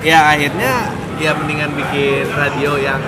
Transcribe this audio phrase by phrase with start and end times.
[0.00, 0.72] ya akhirnya
[1.16, 3.00] ya mendingan bikin radio yang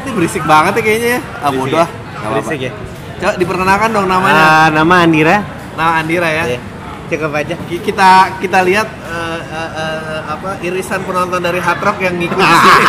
[0.00, 1.86] ini berisik banget ya kayaknya ya ah Berisik bodoh ya?
[1.86, 2.28] ah.
[2.32, 2.72] Berisik ya?
[3.18, 5.36] coba diperkenalkan dong namanya Ah, nama Andira.
[5.74, 6.60] nah Andira ya Iya.
[7.08, 7.56] Cukup aja.
[7.64, 12.36] Ki- kita kita lihat eh, eh, eh, apa irisan penonton dari Hard Rock yang ngikut
[12.36, 12.84] di sini.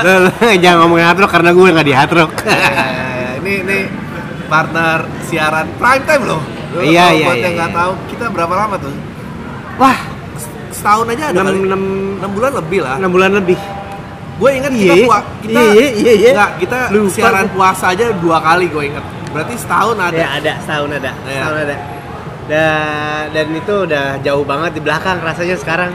[0.00, 2.32] Lo, lo jangan ngomongin hard rock karena gue nggak di hard rock.
[2.42, 2.72] Ya, ya,
[3.12, 3.30] ya.
[3.44, 3.78] ini ini
[4.48, 6.40] partner siaran prime time loh.
[6.72, 7.76] Lo- Iya, iya, Buat iya, yang nggak iya.
[7.76, 8.94] tahu kita berapa lama tuh?
[9.76, 9.98] Wah,
[10.82, 11.58] Setahun aja ada enam kali.
[11.64, 11.82] enam
[12.18, 12.94] Enam bulan lebih lah.
[12.98, 13.58] enam bulan lebih.
[14.32, 15.06] Gue ingat Iya, kita iya.
[15.06, 16.30] pua- kita Iya, iya, iya, iya.
[16.32, 19.04] Nggak, kita Lupa siaran puasa aja dua kali gue ingat.
[19.30, 20.16] Berarti setahun ada.
[20.16, 21.30] Ya ada setahun ada, Iya.
[21.32, 21.76] setahun ada.
[22.42, 25.94] Dan dan itu udah jauh banget di belakang rasanya sekarang.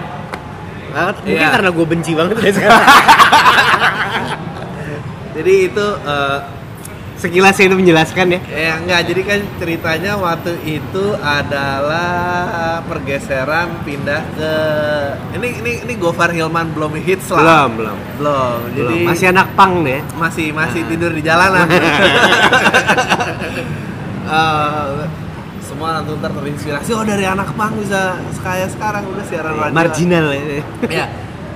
[0.90, 1.52] Ah, Mungkin Iya.
[1.52, 2.84] karena gue benci banget ya sekarang.
[5.35, 6.38] Jadi itu eh,
[7.17, 8.39] Sekilas itu menjelaskan ya.
[8.45, 14.53] Ya enggak, jadi kan ceritanya waktu itu adalah pergeseran pindah ke
[15.34, 17.41] ini ini ini Gofar Hilman belum hits lah.
[17.41, 17.98] Belum, belum.
[18.21, 18.57] Belum.
[18.70, 19.09] Jadi Belum.
[19.09, 20.01] Masih anak pang deh.
[20.13, 21.65] masih masih tidur di jalanan.
[24.27, 25.07] Eh,
[25.63, 29.71] semua langsung ntar terinspirasi oh dari anak pang bisa kayak sekarang udah siaran radio.
[29.71, 30.43] Marginal ya.
[30.91, 31.05] Ya.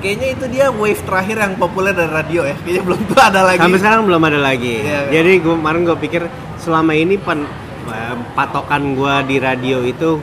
[0.01, 2.55] Kayaknya itu dia wave terakhir yang populer dari radio ya.
[2.57, 3.61] Kayaknya belum tuh ada lagi.
[3.61, 4.73] Sampai sekarang belum ada lagi.
[4.77, 5.11] Iya, iya.
[5.13, 6.21] Jadi gue kemarin gue pikir
[6.57, 7.45] selama ini pen,
[7.87, 10.17] eh, patokan gue di radio itu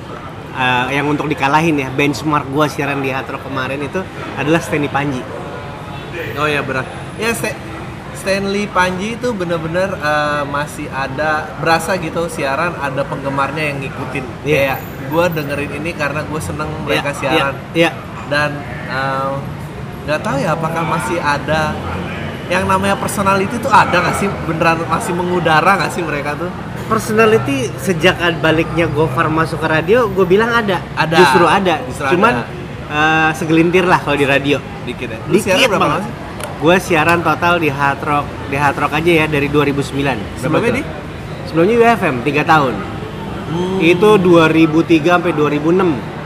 [0.53, 4.03] eh, yang untuk dikalahin ya benchmark gue siaran di Hard Rock kemarin itu
[4.35, 5.23] adalah Stanley Panji.
[6.35, 6.87] Oh ya berat.
[7.15, 7.55] Ya Sta-
[8.15, 14.25] Stanley Panji itu bener-bener eh, masih ada berasa gitu siaran ada penggemarnya yang ngikutin.
[14.43, 14.57] Iya.
[14.75, 17.79] Kayak gue dengerin ini karena gue seneng mereka Iya, siaran Iya.
[17.79, 17.91] iya.
[18.27, 18.51] dan
[18.89, 19.31] eh,
[20.09, 21.77] nggak tahu ya apakah masih ada
[22.49, 26.49] yang namanya personality itu ada nggak sih beneran masih mengudara nggak sih mereka tuh?
[26.89, 30.81] Personality sejak baliknya Gofar masuk ke radio, gue bilang ada.
[30.97, 31.17] Ada.
[31.21, 31.75] Justru ada.
[31.85, 32.49] Justru Cuman ada.
[32.89, 34.57] eh, segelintir lah kalau di radio.
[34.89, 35.21] Dikit ya.
[35.29, 36.03] Lu Dikit siaran berapa banget.
[36.59, 40.41] Gue siaran total di Hard Rock, di Hard Rock aja ya dari 2009.
[40.41, 40.83] Sebelumnya di?
[41.53, 42.75] Sebelumnya UFM 3 tahun.
[43.53, 43.79] Hmm.
[43.85, 46.18] Itu 2003 sampai 2006.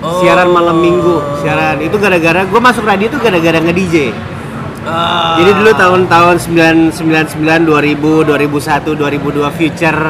[0.00, 0.24] Oh.
[0.24, 1.76] Siaran malam minggu, siaran.
[1.84, 4.16] Itu gara-gara gue masuk radio itu gara-gara nge-DJ.
[4.88, 5.36] Ah.
[5.36, 6.36] Jadi dulu tahun-tahun
[6.96, 10.00] 999, 2000, 2001, 2002 Future,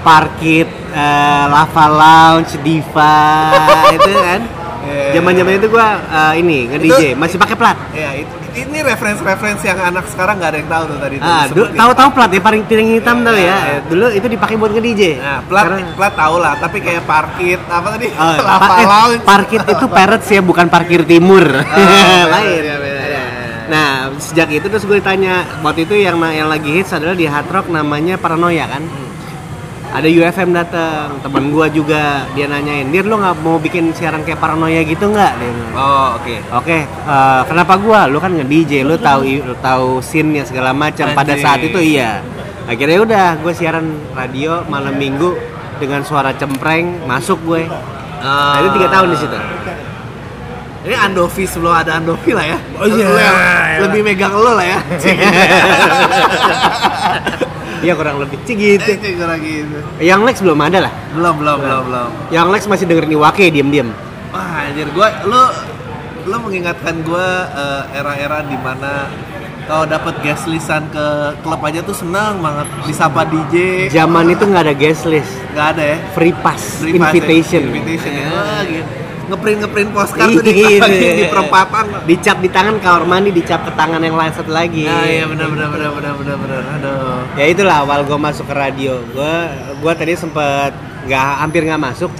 [0.00, 3.52] Parkit, eh, Lava Lounge, Diva,
[3.96, 4.40] itu kan.
[4.84, 5.20] Iya.
[5.20, 7.76] Zaman-zaman itu gua eh, ini nge-DJ, masih pakai plat.
[7.92, 11.16] Ya, itu, ini referensi-referensi yang anak sekarang nggak ada yang tahu tuh tadi.
[11.18, 13.56] Ah, tahu-tahu plat ya, paling piring hitam Iya, tahu ya.
[13.84, 15.02] Dulu itu dipakai buat nge-DJ.
[15.16, 18.06] Nah, plat Sekarang- plat tahu lah, tapi kayak parkit apa tadi?
[18.10, 21.44] Oh, Lava pa- eh, parkit itu Pirates ya, bukan parkir timur.
[21.44, 22.60] beda, Lain.
[22.60, 23.02] beda, beda.
[23.64, 23.88] Nah,
[24.20, 27.66] sejak itu terus gue ditanya, waktu itu yang yang lagi hits adalah di Hard Rock
[27.68, 28.84] namanya Paranoia kan.
[29.94, 34.42] Ada UFM datang, teman gue juga dia nanyain, "Dir lo nggak mau bikin siaran kayak
[34.42, 35.54] Paranoia gitu nggak?" Dia.
[35.78, 36.34] Oh, oke.
[36.50, 38.10] Oke, eh, kenapa gua?
[38.10, 41.14] Lu kan nge-DJ, lu tahu lu tahu scene-nya segala macam.
[41.14, 42.26] Pada saat itu iya.
[42.66, 43.86] Akhirnya udah, gue siaran
[44.18, 45.30] radio malam minggu
[45.78, 47.62] dengan suara cempreng, masuk gue.
[48.24, 49.38] Nah, itu tiga tahun di situ.
[50.90, 52.58] Ini Andovi sebelum ada Andovi lah ya.
[52.82, 53.06] Oh, iya.
[53.78, 54.78] Yang lebih megang lo lah ya.
[57.84, 58.90] Iya kurang lebih Cik gitu.
[58.96, 59.78] Cik, kurang gitu.
[60.00, 60.92] Yang Lex belum ada lah.
[61.12, 62.10] Belum, belum, belum, belum.
[62.32, 63.88] Yang Lex masih dengerin Iwake diem-diem.
[64.32, 65.42] Wah, anjir gua lu
[66.24, 69.12] lu mengingatkan gua eh, era-era di mana
[69.64, 71.06] kalau dapat guest listan ke
[71.40, 73.88] klub aja tuh senang banget disapa DJ.
[73.92, 75.98] Zaman itu nggak ada guest list, nggak ada ya.
[76.12, 77.62] free pass, Free pass ya, invitation.
[77.72, 78.12] Invitation.
[78.12, 78.20] ya.
[78.24, 78.28] Ya.
[78.32, 79.03] Wah, gitu.
[79.26, 80.84] Ngeprint ngeprint postcard tuh di, Iya.
[81.18, 81.84] di perempatan.
[82.04, 84.84] Dicap di tangan kamar mandi, dicap ke tangan yang lain satu lagi.
[84.84, 86.62] Nah, iya benar benar benar benar benar benar.
[86.74, 87.16] Aduh.
[87.34, 89.34] ya itulah awal gue masuk ke radio gue
[89.76, 90.70] gue tadi sempet
[91.04, 92.10] nggak hampir nggak masuk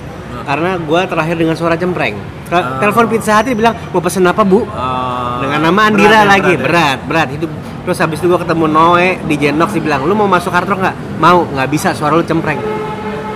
[0.42, 2.76] karena gue terakhir dengan suara cempreng Te- Ah.
[2.76, 6.52] telepon pizza hati bilang mau pesen apa bu Oh, dengan nama Andira berat ya, lagi
[6.52, 6.64] berat ya.
[6.64, 7.46] berat berat itu
[7.80, 10.80] terus habis itu gue ketemu Noe di Jenox dia bilang lu mau masuk hard rock
[10.80, 12.58] nggak mau nggak bisa suara lu cempreng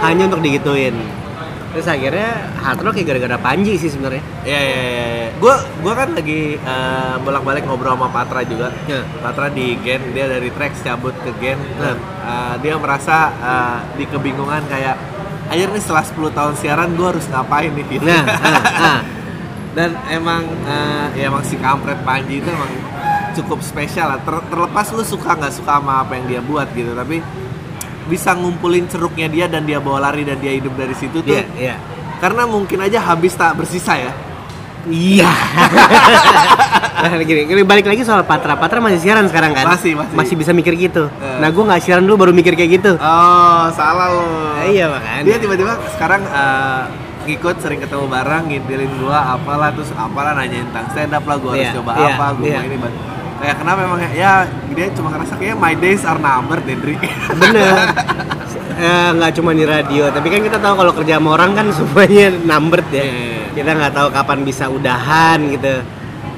[0.00, 0.92] hanya untuk digituin
[1.68, 5.28] terus akhirnya hard rock ya gara-gara Panji sih sebenarnya Iya iya iya.
[5.36, 8.72] Gue gue kan lagi eh, bolak-balik ngobrol sama Patra juga.
[8.88, 9.04] Ya.
[9.20, 14.04] Patra di Gen dia dari Trax cabut ke Gen dan eh, dia merasa eh, di
[14.08, 14.96] kebingungan kayak
[15.48, 18.04] akhirnya nih setelah 10 tahun siaran gue harus ngapain nih gitu.
[18.04, 19.00] nah ah, ah.
[19.76, 22.72] dan emang eh, ya emang si kampret Panji itu emang
[23.36, 24.20] cukup spesial lah.
[24.24, 27.22] Ter- terlepas lu suka nggak suka sama apa yang dia buat gitu, tapi
[28.08, 31.30] bisa ngumpulin ceruknya dia dan dia bawa lari dan dia hidup dari situ tuh.
[31.36, 31.76] iya iya
[32.18, 34.10] Karena mungkin aja habis tak bersisa ya.
[34.88, 35.30] Iya.
[37.04, 38.58] nah, gini, gini, balik lagi soal Patra.
[38.58, 39.70] Patra masih siaran sekarang kan?
[39.70, 40.34] Masih, masih.
[40.34, 41.06] bisa mikir gitu.
[41.22, 41.38] Eh.
[41.38, 42.92] Nah, gue nggak siaran dulu baru mikir kayak gitu.
[42.98, 44.26] Oh, salah lo.
[44.58, 45.22] Nah, iya makanya.
[45.22, 46.82] Dia tiba-tiba sekarang eh,
[47.28, 51.50] ngikut sering ketemu bareng ngintilin gua apalah terus apalah nanyain tentang stand up lah gua
[51.52, 52.76] harus Iya, coba iya, apa gua mau ini.
[53.38, 54.32] Kayak kenapa emang ya, ya
[54.74, 56.98] dia cuma ngerasa kayak my days are numbered Dendri
[57.38, 57.74] bener.
[58.78, 62.34] Eh, nggak cuma di radio tapi kan kita tahu kalau kerja sama orang kan semuanya
[62.34, 63.04] numbered ya.
[63.06, 63.42] Iya.
[63.54, 65.74] kita nggak tahu kapan bisa udahan gitu.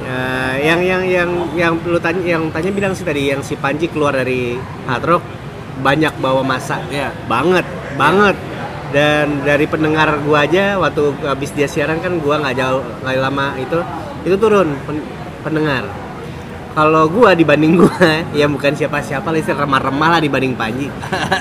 [0.01, 3.89] Eh, yang yang yang yang lu tanya yang tanya bilang sih tadi yang si Panji
[3.89, 4.57] keluar dari
[4.89, 5.25] hard rock
[5.81, 6.85] banyak bawa masa.
[6.93, 7.13] Iya.
[7.29, 7.65] banget
[7.97, 8.37] banget.
[8.91, 13.55] Dan dari pendengar gua aja waktu habis dia siaran kan gua nggak jauh nggak lama
[13.57, 13.79] itu
[14.27, 15.07] itu turun pen-
[15.47, 15.87] pendengar
[16.71, 17.99] kalau gua dibanding gua
[18.39, 20.87] ya bukan siapa-siapa lah remah-remah lah dibanding Panji.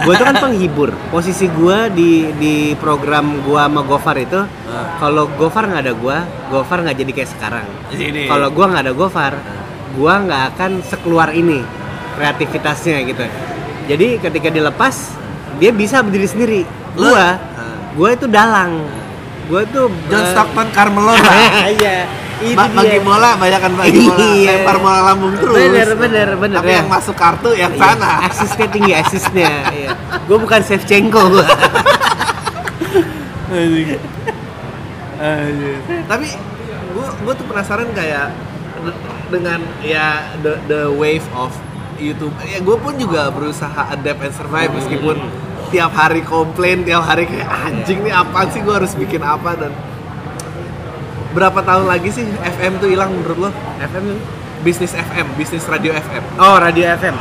[0.03, 0.89] Gua tuh kan penghibur.
[1.09, 4.97] Posisi gua di di program gua sama Gofar itu Ah.
[4.97, 6.17] kalau Gofar nggak ada gua
[6.47, 7.67] Gofar nggak jadi kayak sekarang.
[8.25, 9.33] Kalau gua nggak ada Gofar
[9.93, 11.61] gua nggak akan sekeluar ini
[12.13, 13.25] kreativitasnya gitu.
[13.87, 14.95] Jadi ketika dilepas
[15.57, 16.61] dia bisa berdiri sendiri.
[16.93, 17.77] Lu- gua Ah.
[17.93, 18.81] gua itu dalang.
[19.45, 21.25] Gua tuh John Stockton Carmelo lah.
[21.73, 22.05] Iya
[22.41, 23.03] itu Ba- bagi dia.
[23.03, 24.19] bola banyak kan bagi bola.
[24.31, 24.51] Iya.
[24.55, 25.55] lempar bola lambung terus.
[25.55, 26.77] Bener bener bener tapi ya.
[26.79, 28.09] yang masuk kartu yang Iya, sana.
[28.25, 29.49] asisnya tinggi asisnya
[29.79, 29.89] iya.
[30.23, 31.45] gua bukan Shevchenko gua.
[36.05, 36.27] Tapi
[36.91, 38.31] gua gua tuh penasaran kayak
[38.79, 38.99] de-
[39.29, 41.51] dengan ya the, the wave of
[41.97, 42.31] YouTube.
[42.41, 45.19] Ya gue pun juga berusaha adapt and survive meskipun
[45.69, 48.63] tiap hari komplain tiap hari kayak anjing nih apa sih?
[48.63, 49.53] Gue harus bikin apa?
[49.53, 49.71] Dan
[51.29, 53.49] berapa tahun lagi sih FM tuh hilang menurut lo
[53.79, 54.17] FM
[54.65, 57.15] bisnis FM bisnis radio FM Oh radio FM.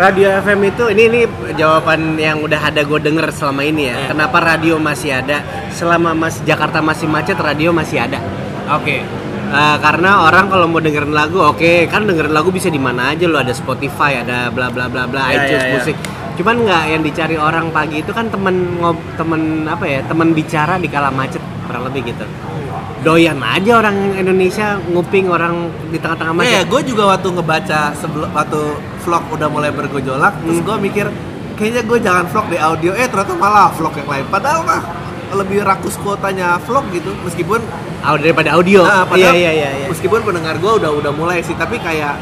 [0.00, 1.20] Radio FM itu ini ini
[1.60, 3.96] jawaban yang udah ada gue denger selama ini ya.
[4.00, 4.08] Eh.
[4.08, 5.44] Kenapa radio masih ada?
[5.76, 8.16] Selama mas Jakarta masih macet, radio masih ada.
[8.70, 9.20] oke
[9.50, 13.26] Eh, karena orang kalau mau dengerin lagu, oke kan dengerin lagu bisa di mana aja
[13.26, 15.74] lo ada Spotify, ada bla bla bla bla, Ya, iTunes ya, ya.
[15.74, 15.96] musik.
[16.38, 20.78] Cuman nggak yang dicari orang pagi itu kan temen ngob temen apa ya temen bicara
[20.78, 22.22] di kala macet kurang lebih gitu.
[23.00, 25.54] Doyan aja orang Indonesia nguping orang
[25.88, 26.46] di tengah-tengah macet.
[26.46, 28.60] Nah, ya gue juga waktu ngebaca sebelum waktu
[29.00, 30.66] vlog udah mulai bergejolak, terus Hmm.
[30.68, 31.06] gue mikir
[31.56, 34.24] kayaknya gue jangan vlog di audio, eh ternyata malah vlog yang lain.
[34.28, 34.80] Padahal mah
[35.32, 37.64] lebih rakus kuotanya vlog gitu, meskipun
[38.02, 38.84] Au- daripada audio.
[38.84, 39.68] ah, iya padahal iya iya.
[39.74, 39.86] iya.
[39.88, 42.20] meskipun pendengar gue udah udah mulai sih, tapi kayak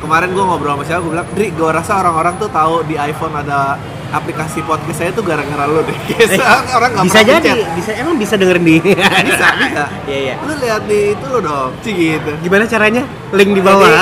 [0.00, 3.32] kemarin gue ngobrol sama siapa, gue bilang, Dri, gue rasa orang-orang tuh tahu di iPhone
[3.32, 3.80] ada
[4.14, 5.98] aplikasi podcast saya tuh gara-gara lu deh.
[6.08, 7.74] Kayak orang nggak Eh, bisa jadi, pencet.
[7.74, 8.76] bisa emang bisa dengerin di.
[8.78, 9.84] bisa, bisa.
[10.06, 10.34] Iya iya.
[10.38, 12.30] Lu lihat di itu lo dong, Cih gitu.
[12.40, 13.02] Gimana caranya?
[13.30, 13.90] Link di bawah.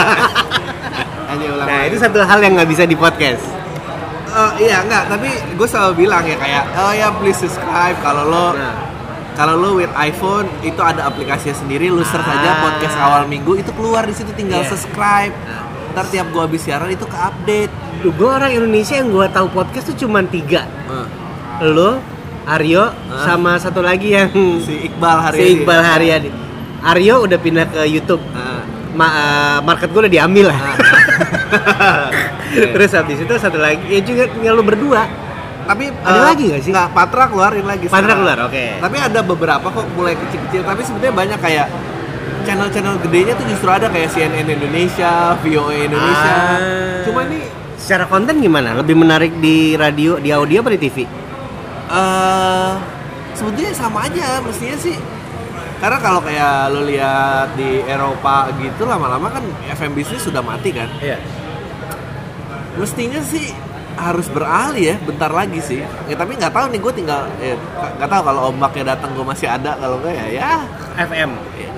[1.27, 3.41] Hanya ulang nah itu satu hal yang nggak bisa di podcast.
[4.29, 8.47] Oh iya enggak, tapi gue selalu bilang ya kayak oh ya please subscribe kalau lo
[8.53, 8.77] Nah.
[9.33, 12.57] kalau lo with iPhone itu ada aplikasinya sendiri, lu search aja Ah.
[12.63, 14.69] podcast awal minggu itu keluar di situ tinggal Iya.
[14.69, 15.33] subscribe.
[15.39, 15.65] Nah.
[15.93, 17.73] Ntar tiap gue habis siaran itu ke update.
[18.03, 20.67] Duh, gue orang Indonesia yang gue tahu podcast tuh cuma tiga.
[21.63, 22.03] Lo,
[22.43, 23.23] Aryo, Hah?
[23.23, 24.27] sama satu lagi yang
[24.67, 26.31] Si Iqbal hari si Iqbal Haryadi.
[26.83, 28.19] Aryo udah pindah ke YouTube.
[28.35, 30.59] Nah, Ma- eh, market gue udah diambil lah.
[30.67, 32.11] nah.
[32.51, 35.07] Terus habis itu satu lagi, ya juga tinggal lu berdua.
[35.63, 36.75] tapi Ada eh, lagi nggak sih?
[36.75, 37.87] Nggak, Patra keluarin lagi.
[37.87, 38.19] Patra sekarang.
[38.19, 38.67] keluar, oke.
[38.83, 40.67] Tapi ada beberapa kok mulai kecil-kecil.
[40.67, 41.67] Tapi sebenarnya banyak kayak
[42.43, 46.35] channel-channel gedenya tuh justru ada kayak CNN Indonesia, VOA Indonesia.
[46.35, 47.07] Ah.
[47.07, 48.79] Cuma ini Secara konten gimana?
[48.79, 50.99] Lebih menarik di radio, di audio apa di TV?
[51.93, 52.73] eh
[53.37, 54.97] sebetulnya sama aja mestinya sih
[55.77, 60.89] karena kalau kayak lo lihat di Eropa gitu lama-lama kan FM bisnis sudah mati kan
[61.05, 61.21] Iya.
[62.81, 63.53] mestinya sih
[63.93, 67.61] harus beralih ya bentar lagi sih ya tapi nggak tahu nih gue tinggal ya,
[68.01, 70.51] nggak tahu kalau ombaknya datang gue masih ada kalau enggak ya ya
[70.97, 71.31] FM.
[71.61, 71.69] ya,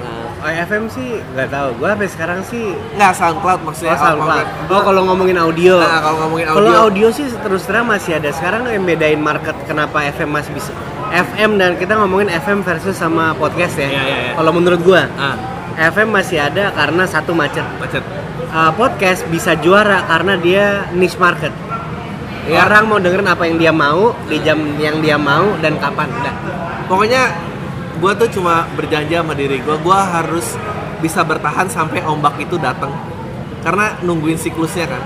[0.44, 1.68] Oh, FM sih nggak tahu.
[1.80, 4.46] Gue sampai sekarang sih nggak SoundCloud maksudnya Oh, SoundCloud.
[4.68, 5.80] Gua- Oh, kalau ngomongin audio.
[5.80, 6.84] Nah, kalau ngomongin Kalau audio.
[6.84, 8.28] audio sih terus terang masih ada.
[8.28, 10.68] Sekarang yang bedain market kenapa FM masih bisa
[11.08, 13.86] FM dan kita ngomongin FM versus sama podcast ya.
[13.86, 14.32] Iya, iya, iya.
[14.34, 15.36] Kalau menurut gua, ah
[15.80, 17.64] FM masih ada karena satu macet.
[17.80, 18.04] macet
[18.54, 21.50] Uh, podcast bisa juara karena dia niche market.
[22.44, 22.62] Iya.
[22.62, 26.06] Orang mau dengerin apa yang dia mau di jam yang dia mau dan kapan.
[26.12, 26.34] Udah.
[26.84, 27.32] pokoknya
[28.04, 30.60] gue tuh cuma berjanji sama diri gue gue harus
[31.00, 32.92] bisa bertahan sampai ombak itu datang
[33.64, 35.00] karena nungguin siklusnya kan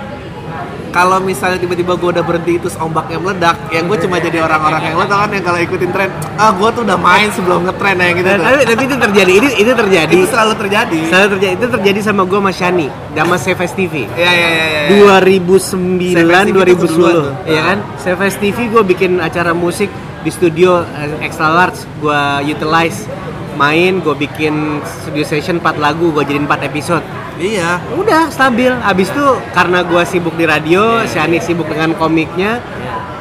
[0.90, 4.94] kalau misalnya tiba-tiba gue udah berhenti terus ombaknya meledak yang gue cuma jadi orang-orang yang
[4.98, 6.10] lo tau kan yang kalau ikutin tren
[6.42, 8.42] ah gue tuh udah main sebelum ngetren ya gitu tuh.
[8.42, 9.30] tapi, tapi itu terjadi.
[9.30, 10.14] Itu itu terjadi.
[10.18, 11.54] itu selalu terjadi Selalu terjadi.
[11.54, 13.94] Itu terjadi sama gua sama Shani, sama Seves TV.
[14.18, 15.30] ya ya ya ya, ya.
[15.30, 17.32] 2009 Seves TV itu keduluan tuh.
[17.46, 19.92] 2010 ya kan Seves TV gue bikin acara musik
[20.28, 23.08] di studio eh, extra large gue utilize
[23.56, 27.02] main gue bikin studio session 4 lagu gue jadiin 4 episode.
[27.40, 27.80] Iya.
[27.96, 28.70] Udah stabil.
[28.70, 31.24] Abis itu karena gue sibuk di radio Iya.
[31.24, 32.60] Shani sibuk dengan komiknya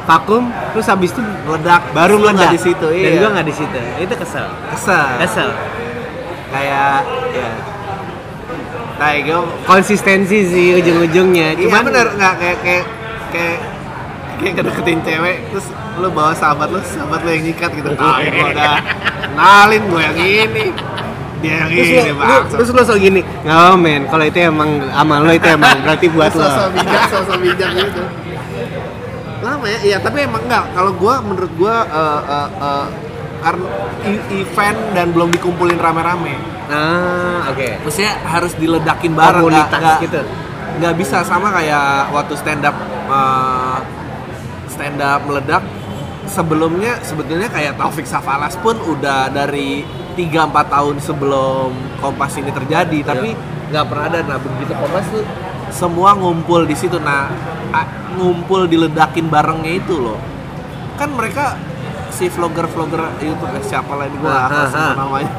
[0.04, 1.82] vakum terus habis itu meledak.
[1.96, 2.54] baru Lu nggak meledak.
[2.54, 2.86] di situ?
[2.92, 3.18] Dan iya.
[3.18, 3.78] gue nggak di situ.
[4.04, 4.46] Itu kesel.
[4.76, 5.06] Kesel.
[5.24, 5.50] Kesel.
[6.52, 7.02] Kayak
[7.34, 7.50] ya.
[9.00, 11.56] Kayak gue konsistensi sih ujung-ujungnya.
[11.56, 12.06] Iya cuman bener.
[12.14, 12.84] Nggak kayak kayak
[13.32, 13.58] kayak
[14.38, 15.66] kayak ngedeketin cewek terus
[15.98, 17.88] lu bawa sahabat lu sahabat lu yang nyikat gitu.
[17.98, 18.74] Ah ini gua udah
[19.22, 20.66] kenalin gue yang ini.
[21.38, 23.20] Dia yang terus ini lo, lu, bang terus lo so gini?
[23.46, 27.02] Nggak apa men kalau itu emang amal lo itu emang berarti buat lo sosok bijak
[27.10, 28.02] sosok bijak gitu.
[29.38, 29.78] Lama ya?
[29.86, 30.64] Iya tapi emang enggak.
[30.74, 32.86] Kalau gua menurut gua eh, eh, eh,
[33.38, 33.66] karena
[34.02, 36.34] e- event dan belum dikumpulin rame-rame.
[36.66, 37.68] Ah oke.
[37.86, 40.20] Maksudnya harus diledakin bareng Komunitas nggak gitu.
[40.78, 42.74] nggak bisa sama kayak waktu stand up
[43.06, 43.78] eh,
[44.74, 45.62] stand up meledak
[46.28, 49.82] sebelumnya sebetulnya kayak Taufik Safalas pun udah dari
[50.14, 51.68] 3-4 tahun sebelum
[51.98, 53.34] Kompas ini terjadi tapi
[53.72, 55.24] nggak pernah ada nah begitu Kompas tuh
[55.72, 57.28] semua ngumpul di situ nah
[58.16, 60.18] ngumpul diledakin barengnya itu loh
[60.98, 61.54] kan mereka
[62.10, 64.92] si vlogger-vlogger YouTube eh, siapa lah ini gue ah, ah.
[64.98, 65.30] namanya?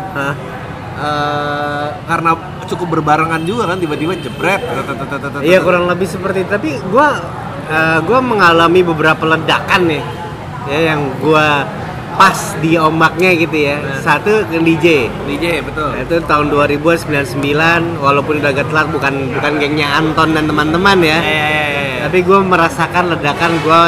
[1.00, 2.36] Eh, karena
[2.68, 4.60] cukup berbarengan juga kan tiba-tiba jebret.
[5.48, 6.52] Iya kurang lebih seperti itu.
[6.52, 7.24] Tapi gua
[7.72, 10.04] eh, gua mengalami beberapa ledakan nih.
[10.68, 11.64] Ya yang gua
[12.20, 13.80] pas di ombaknya gitu ya.
[13.80, 14.04] Nah.
[14.04, 15.08] Satu ke DJ.
[15.24, 17.40] DJ betul Nah, itu tahun 2099
[18.04, 21.20] walaupun udah agak telat bukan bukan gengnya Anton dan teman-teman ya.
[21.24, 21.96] ya, ya, ya.
[22.10, 23.82] Tapi gue merasakan ledakan gue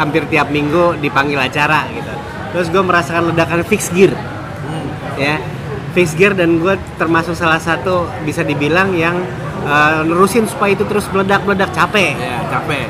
[0.00, 2.12] hampir tiap minggu dipanggil acara gitu.
[2.56, 4.14] Terus gue merasakan ledakan fix gear
[4.64, 4.88] Hmm.
[5.20, 5.36] ya
[5.92, 9.20] fix gear dan gue termasuk salah satu bisa dibilang yang
[9.64, 12.14] uh, nerusin supaya itu terus meledak meledak capek.
[12.16, 12.86] Ya capek.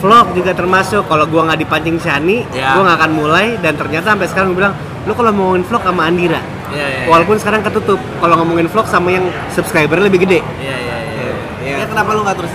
[0.00, 1.04] Vlog juga termasuk.
[1.08, 2.76] Kalau gue nggak dipancing Shani Ya.
[2.76, 3.46] gue nggak akan mulai.
[3.60, 6.40] Dan ternyata sampai sekarang gue bilang lu kalau mau ngomongin vlog sama Andira.
[6.74, 10.40] Ya, ya, walaupun sekarang ketutup kalau ngomongin vlog sama yang subscriber lebih gede.
[10.58, 11.28] Ya, ya, ya,
[11.62, 11.74] Ya.
[11.80, 11.86] ya.
[11.86, 12.52] kenapa lu nggak terus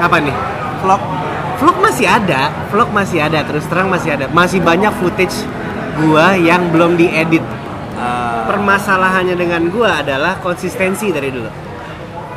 [0.00, 0.34] apa nih?
[0.80, 1.02] Vlog.
[1.60, 2.48] Vlog masih ada.
[2.72, 3.44] Vlog masih ada.
[3.44, 4.26] Terus terang masih ada.
[4.32, 5.44] Masih banyak footage
[6.00, 7.44] gua yang belum diedit.
[8.00, 11.69] Eh, permasalahannya dengan gua adalah konsistensi dari dulu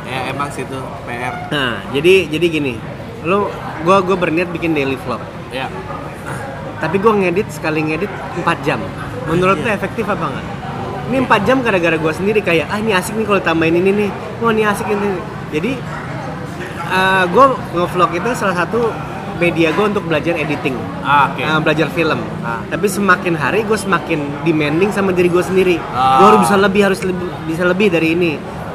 [0.04, 2.74] ya emang sih itu PR Nah, jadi jadi gini,
[3.24, 3.48] lu
[3.82, 5.20] gua gua berniat bikin daily vlog.
[5.48, 5.66] ya
[6.78, 8.80] Tapi gua ngedit sekali ngedit 4 jam.
[9.24, 10.46] Menurut lu efektif apa enggak?
[11.08, 14.10] Ini 4 jam gara-gara gua sendiri kayak ah ini asik nih kalau tambahin ini nih.
[14.40, 15.08] Wah, ini asik ini.
[15.48, 15.72] Jadi
[16.90, 18.92] eh, gua nge-vlog itu salah satu
[19.34, 20.76] media gua untuk belajar editing.
[21.02, 22.20] ah, oke eh, belajar film.
[22.44, 22.60] Ah.
[22.68, 25.76] Tapi semakin hari gue semakin demanding sama diri gue sendiri.
[25.90, 26.20] Ah.
[26.20, 28.32] Gue harus bisa lebih, harus lebih, bisa lebih dari ini,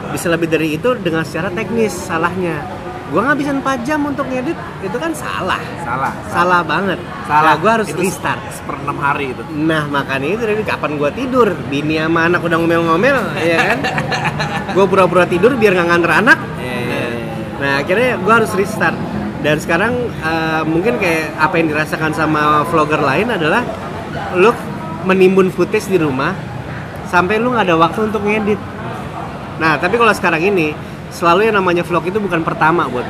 [0.10, 2.62] bisa lebih dari itu dengan secara teknis salahnya.
[3.10, 4.54] Gue ngabisin 4 jam untuk ngedit,
[4.86, 7.02] itu kan salah, salah salah banget.
[7.26, 8.38] salah gue harus Itu restart.
[8.70, 12.58] per enam hari itu Nah makanya itu dari kapan gue tidur, bini sama anak udah
[12.62, 13.80] ngomel-ngomel, ya kan?
[14.78, 16.38] Gue pura-pura tidur biar nggak nganter anak.
[16.62, 17.34] ya, ya, ya, ya.
[17.58, 18.98] Nah akhirnya gue harus restart
[19.42, 23.66] dan sekarang eh, mungkin kayak apa yang dirasakan sama vlogger lain adalah
[24.38, 24.54] lu
[25.10, 26.38] menimbun footage di rumah
[27.10, 28.62] sampai lu nggak ada waktu untuk ngedit.
[29.60, 30.72] Nah tapi kalau sekarang ini
[31.10, 33.06] selalu yang namanya vlog itu bukan pertama buat.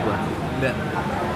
[0.60, 0.74] Udah.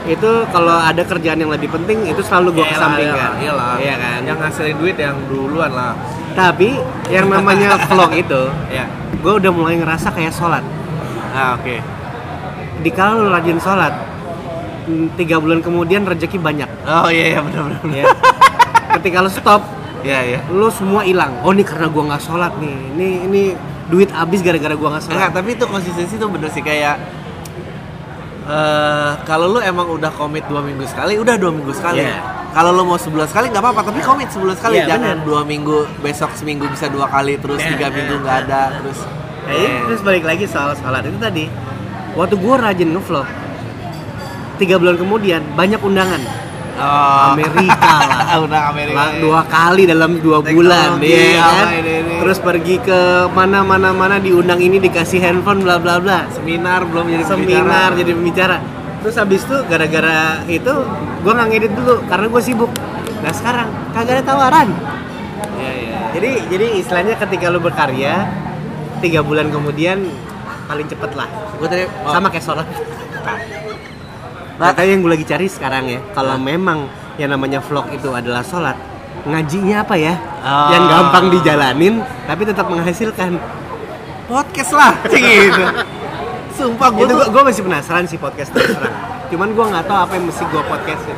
[0.03, 3.31] Itu kalau ada kerjaan yang lebih penting itu selalu gue Iyalah, kesampingkan.
[3.39, 3.73] iyalah.
[3.79, 4.19] Iya kan.
[4.23, 5.95] yang ngasilin duit yang duluan lah
[6.33, 6.75] Tapi
[7.07, 10.59] yang namanya vlog itu ya gue udah mulai ngerasa kayak sholat.
[11.31, 11.79] ah oke
[12.83, 13.95] Di kalau lu rajin sholat
[14.83, 16.67] mm, tiga bulan kemudian rezeki banyak.
[16.83, 18.03] oh iya iya benar benar ya.
[18.93, 19.63] Ketika lu stop,
[20.03, 21.31] ya ya lu semua hilang.
[21.41, 22.75] Oh ini karena gua nggak sholat nih.
[22.91, 23.43] Ini ini
[23.93, 25.15] duit habis gara-gara gua nggak sholat.
[25.21, 26.97] Enggak, tapi itu konsistensi tuh bener sih kayak
[28.43, 32.01] eh kalau lu emang udah komit dua minggu sekali, udah dua minggu sekali.
[32.01, 32.17] Iya.
[32.53, 34.81] Kalau lu mau sebulan sekali nggak apa-apa, tapi komit sebulan sekali.
[34.81, 35.27] Iya, Jangan bener.
[35.29, 38.99] dua minggu, besok seminggu bisa dua kali, terus Iya, tiga iya, minggu nggak ada, terus.
[39.43, 41.45] Nah, ini terus balik lagi soal sholat itu tadi.
[42.13, 43.27] Waktu gua rajin ngevlog,
[44.61, 46.21] tiga bulan kemudian banyak undangan.
[46.73, 47.37] Oh.
[47.37, 48.37] Amerika lah.
[48.41, 48.97] udah Amerika.
[48.97, 51.67] Lah, dua kali dalam dua bulan Teknologi, ya apa kan?
[51.77, 52.13] ini, ini.
[52.25, 52.99] Terus pergi ke
[53.29, 56.25] mana mana mana diundang ini dikasih handphone bla bla bla.
[56.33, 57.99] Seminar belum jadi seminar pembicara.
[58.01, 58.57] jadi pembicara
[59.03, 60.73] terus habis itu gara-gara itu
[61.19, 62.71] gue nggak ngedit dulu karena gue sibuk
[63.19, 64.71] nah sekarang kagak ada tawaran
[65.59, 65.99] Iya iya.
[66.15, 68.31] jadi jadi istilahnya ketika lu berkarya
[69.03, 70.07] tiga bulan kemudian
[70.71, 71.27] paling cepet lah
[71.59, 72.63] Gue tadi oh, sama kayak sholat
[74.57, 78.41] nah, tapi yang gue lagi cari sekarang ya kalau memang yang namanya vlog itu adalah
[78.41, 78.77] sholat
[79.23, 80.13] ngajinya apa ya?
[80.43, 80.69] Oh.
[80.75, 83.39] yang gampang dijalanin tapi tetap menghasilkan.
[84.27, 85.63] Podcast lah, gitu.
[86.55, 89.97] Sumpah gue itu tuh gue masih penasaran sih podcast terus terang cuman gue nggak tahu
[89.97, 91.17] apa yang mesti gue podcastin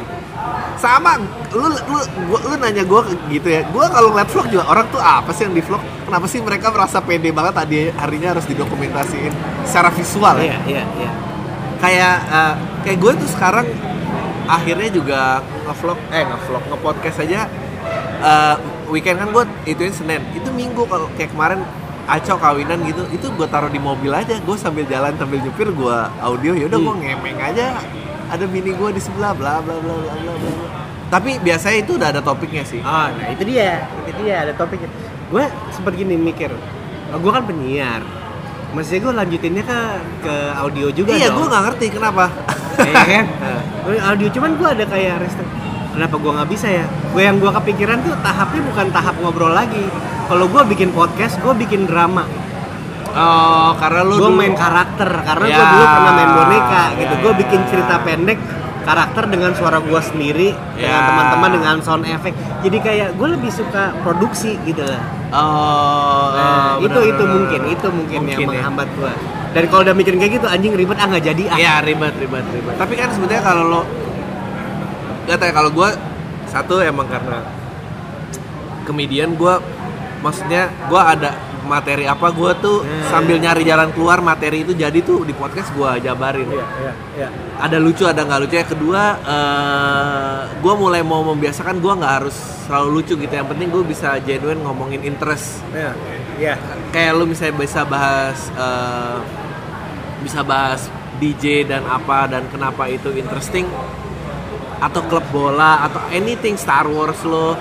[0.79, 1.19] sama
[1.51, 1.99] lu lu
[2.31, 3.01] gua, lu nanya gue
[3.31, 3.63] gitu ya.
[3.71, 5.79] Gue kalau ngeliat vlog juga orang tuh apa sih yang di vlog?
[6.05, 9.33] Kenapa sih mereka merasa pede banget tadi harinya harus didokumentasiin
[9.65, 10.43] secara visual ya?
[10.43, 11.11] Iya iya iya
[11.85, 13.67] kayak eh, kayak gue tuh sekarang
[14.49, 15.19] akhirnya juga
[15.69, 17.45] ngevlog eh ngevlog ngepodcast aja
[18.25, 18.55] eh,
[18.89, 20.21] weekend kan gue ituin senin.
[20.33, 21.61] Itu minggu kalau kayak kemarin
[22.05, 24.37] acau kawinan gitu itu gue taruh di mobil aja.
[24.41, 27.01] Gue sambil jalan sambil nyupir gue audio yaudah gue Hmm.
[27.01, 27.77] ngemeng aja.
[28.25, 30.53] Ada bini gue di sebelah bla bla bla bla bla bla.
[31.05, 32.81] Tapi biasanya itu udah ada topiknya sih.
[32.81, 34.89] Oh, nah itu dia, itu dia ada topiknya.
[35.29, 36.49] Gue sempet gini mikir,
[37.13, 38.01] gue kan penyiar,
[38.75, 39.79] maksudnya gue lanjutinnya ke
[40.19, 42.27] ke audio juga iya gue nggak ngerti kenapa
[42.75, 43.25] Iya kan?
[43.87, 45.47] Gue audio cuman gue ada kayak restart.
[45.95, 46.83] Kenapa gue nggak bisa ya?
[47.07, 49.79] Gue yang gue kepikiran tuh tahapnya bukan tahap ngobrol lagi.
[50.27, 52.27] Kalau gue bikin podcast, gue bikin drama.
[53.15, 57.07] oh karena lu Gue dulu- main karakter karena Ya, gue dulu pernah main boneka gitu.
[57.07, 57.67] ya, gue ya, bikin ya.
[57.71, 58.39] cerita pendek
[58.85, 61.09] karakter dengan suara gue sendiri dengan Ya.
[61.09, 62.37] teman-teman dengan sound effect.
[62.61, 65.01] Jadi kayak gue lebih suka produksi gitu lah.
[65.33, 67.75] oh, Nah, oh, itu bener, itu bener, mungkin bener.
[67.75, 68.49] itu mungkin, yang Mungkin ya.
[68.53, 69.11] menghambat gua.
[69.51, 71.57] Dan kalau udah mikirin kayak gitu anjing ribet ah nggak jadi ah.
[71.57, 72.75] Iya ribet ribet ribet.
[72.77, 73.81] Tapi kan sebetulnya kalau lo
[75.25, 75.89] Gak tau ya kalau gue
[76.45, 77.41] satu emang karena
[78.83, 79.53] komedian gue
[80.21, 81.33] maksudnya gue ada
[81.65, 83.03] materi apa gue tuh Hmm.
[83.07, 86.65] sambil nyari jalan keluar materi itu jadi tuh di podcast gue jabarin iya
[87.15, 87.27] iya.
[87.57, 89.03] ada lucu ada nggak lucu ya kedua
[90.55, 94.57] gue mulai mau membiasakan gue nggak harus selalu lucu gitu yang penting gue bisa genuine
[94.59, 95.91] ngomongin interest Iya.
[96.35, 96.55] Iya.
[96.89, 99.17] kayak lu misalnya bisa bahas eh,
[100.19, 103.65] bisa bahas DJ dan apa dan kenapa itu interesting
[104.77, 107.55] atau klub bola atau anything Star Wars lo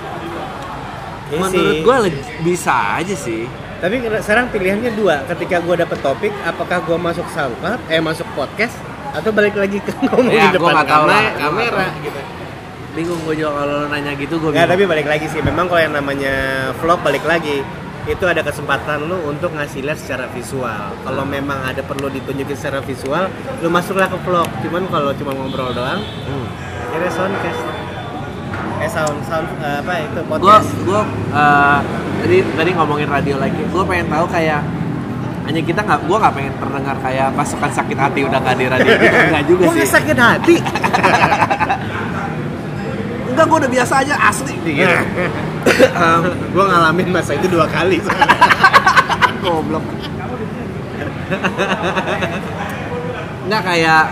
[1.25, 1.97] Iya menurut gue
[2.43, 5.21] bisa aja sih Tapi sekarang pilihannya dua.
[5.25, 8.75] Ketika gua dapet topik, apakah gua masuk SoundCloud, eh masuk podcast,
[9.11, 12.19] atau balik lagi ke ngomong Ya, di depan kamera, kamera gitu.
[12.91, 15.39] bingung gue juga kalau lo nanya gitu gue Nggak, tapi balik lagi sih.
[15.39, 16.31] Memang kalau yang namanya
[16.79, 17.59] vlog balik lagi
[18.05, 20.95] itu ada kesempatan lu untuk ngasih lihat secara visual.
[21.03, 23.27] Kalau memang ada perlu ditunjukin secara visual,
[23.59, 24.47] lu masuklah ke vlog.
[24.61, 26.47] Cuman kalau cuma ngobrol doang, Hmm.
[26.87, 27.61] akhirnya soundcast.
[28.85, 30.69] Eh sound sound eh, apa itu gue podcast.
[30.79, 31.01] gue
[31.33, 31.79] eh,
[32.21, 34.61] tadi tadi ngomongin radio lagi gue pengen tahu kayak
[35.45, 38.91] hanya kita nggak gue nggak pengen terdengar kayak pasukan sakit hati udah nggak di radio
[38.93, 40.55] gitu nggak juga Gua sih nggak sakit hati.
[43.29, 44.95] enggak gue udah biasa aja asli gitu
[45.75, 46.21] Em,
[46.53, 47.97] gue ngalamin masa itu dua kali.
[49.41, 49.81] goblok
[53.45, 54.03] nggak kayak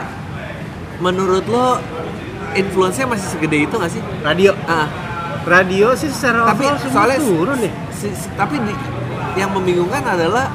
[0.98, 1.78] menurut lo
[2.56, 4.02] influence-nya masih segede itu nggak sih?
[4.22, 4.88] Radio, ah.
[5.44, 7.74] Radio sih secara tapi soalnya turun nih.
[7.92, 8.80] si- si- tapi di-
[9.36, 10.48] yang membingungkan adalah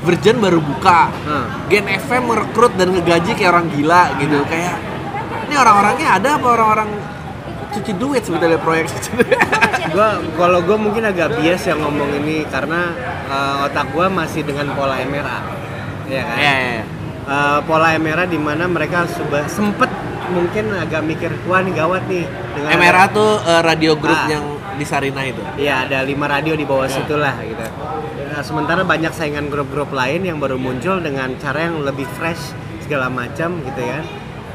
[0.00, 1.10] Virgin baru buka.
[1.26, 1.66] Nah.
[1.66, 4.38] Gen FM merekrut dan ngegaji kayak orang gila gitu.
[4.46, 4.78] Kayak
[5.44, 6.88] ini orang-orangnya ada apa orang-orang
[7.66, 8.88] cuci duit sebetulnya proyek
[9.92, 12.88] gua kalau gue mungkin agak bias yang ngomong ini karena
[13.26, 15.38] eh, otak gue masih dengan pola MRA
[16.06, 16.36] ya kan?
[16.38, 16.82] Ya, ya.
[17.26, 19.04] Eh, pola MRA di mana mereka
[19.44, 19.90] sempet
[20.28, 24.28] mungkin agak mikir wah nih gawat nih dengan MRA tuh eh, radio grup Ah.
[24.28, 24.44] yang
[24.76, 26.94] di Sarina itu Iya ada lima radio di bawah Ya.
[26.94, 27.64] situ lah gitu.
[28.26, 33.08] Nah, sementara banyak saingan grup-grup lain yang baru muncul dengan cara yang lebih fresh segala
[33.08, 34.04] macam gitu ya.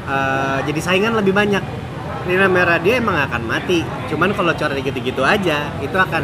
[0.04, 1.62] Eh, jadi saingan lebih banyak.
[2.22, 3.82] Ini namanya radio emang akan mati.
[4.06, 6.22] Cuman kalau cara gitu-gitu aja itu akan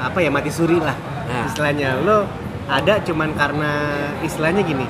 [0.00, 1.44] apa ya mati suri lah Ya.
[1.44, 2.00] istilahnya.
[2.00, 2.24] Lo
[2.64, 3.70] ada cuman karena
[4.20, 4.88] istilahnya gini.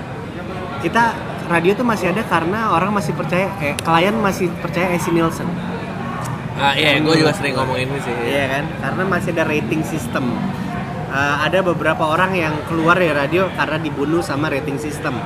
[0.78, 1.10] Kita
[1.48, 5.48] radio tuh masih ada karena orang masih percaya eh, klien masih percaya AC Nielsen.
[6.52, 8.64] ah iya gue juga sering ngomongin ini sih Iya kan?
[8.84, 10.24] Karena masih ada rating system.
[11.08, 15.16] Eh, ada beberapa orang yang keluar dari radio karena dibunuh sama rating system.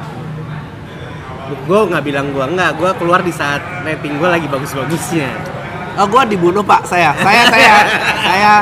[1.66, 5.30] Gue nggak bilang gue nggak, gue keluar di saat rating gue lagi bagus-bagusnya.
[5.96, 7.72] oh gue dibunuh pak saya saya saya
[8.28, 8.52] saya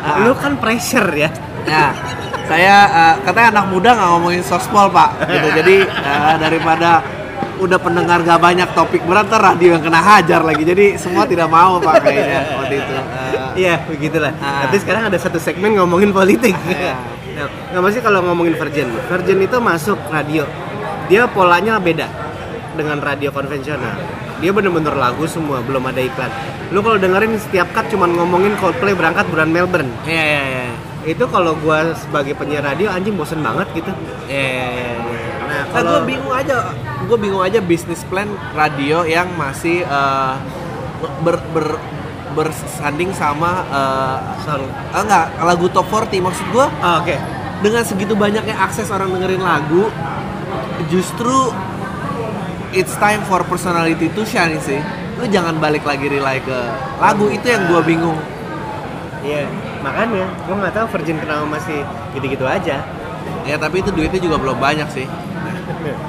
[0.00, 1.28] ah, Lu kan pressure ya.
[1.68, 1.92] Ya,
[2.48, 5.48] saya eh, katanya anak muda nggak ngomongin sospol pak, gitu.
[5.62, 7.04] Jadi eh, daripada
[7.58, 10.62] udah pendengar gak banyak topik berat, ntar radio yang kena hajar lagi.
[10.62, 12.94] Jadi semua tidak mau pak kayaknya waktu itu.
[12.94, 14.30] Eh, Iya, begitulah.
[14.38, 14.70] Ah.
[14.70, 16.54] Tapi sekarang ada satu segmen ngomongin politik.
[16.54, 16.94] Iya.
[17.34, 18.86] Nah, nggak mesti kalau ngomongin Virgin.
[19.10, 20.46] Virgin itu masuk radio.
[21.10, 22.06] Dia polanya beda
[22.78, 23.98] dengan radio konvensional.
[24.38, 26.30] Dia bener-bener lagu semua, belum ada iklan.
[26.70, 29.90] Lu kalau dengerin setiap cut cuman ngomongin Coldplay berangkat bulan Melbourne.
[30.06, 30.67] Iya iya iya.
[31.08, 33.90] Itu kalau gua sebagai penyiar radio anjing bosen banget gitu.
[34.28, 34.68] Iya.
[35.00, 35.16] Nah,
[35.48, 36.56] Nah, kalau gue bingung aja,
[37.02, 40.34] gue bingung aja bisnis plan radio yang masih eh,
[41.24, 41.66] ber, ber
[42.36, 47.16] bersanding sama eh, Sound- eh, enggak lagu top 40 maksud gue Ah, oke.
[47.58, 49.88] dengan segitu banyaknya akses orang dengerin lagu
[50.86, 51.50] justru
[52.70, 54.78] it's time for personality to shine sih
[55.16, 56.58] lu jangan balik lagi rely ke
[56.98, 58.14] lagu itu yang gua bingung
[59.18, 61.78] Iya, makanya gua nggak tahu Virgin kenapa masih
[62.12, 62.82] gitu-gitu aja.
[63.42, 65.06] ya tapi itu duitnya juga belum banyak sih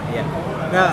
[0.10, 0.24] Iya.
[0.70, 0.92] Nah,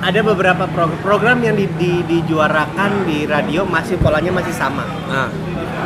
[0.00, 5.28] ada beberapa pro- program yang di, di- dijuarakan di radio masih polanya masih sama Nah,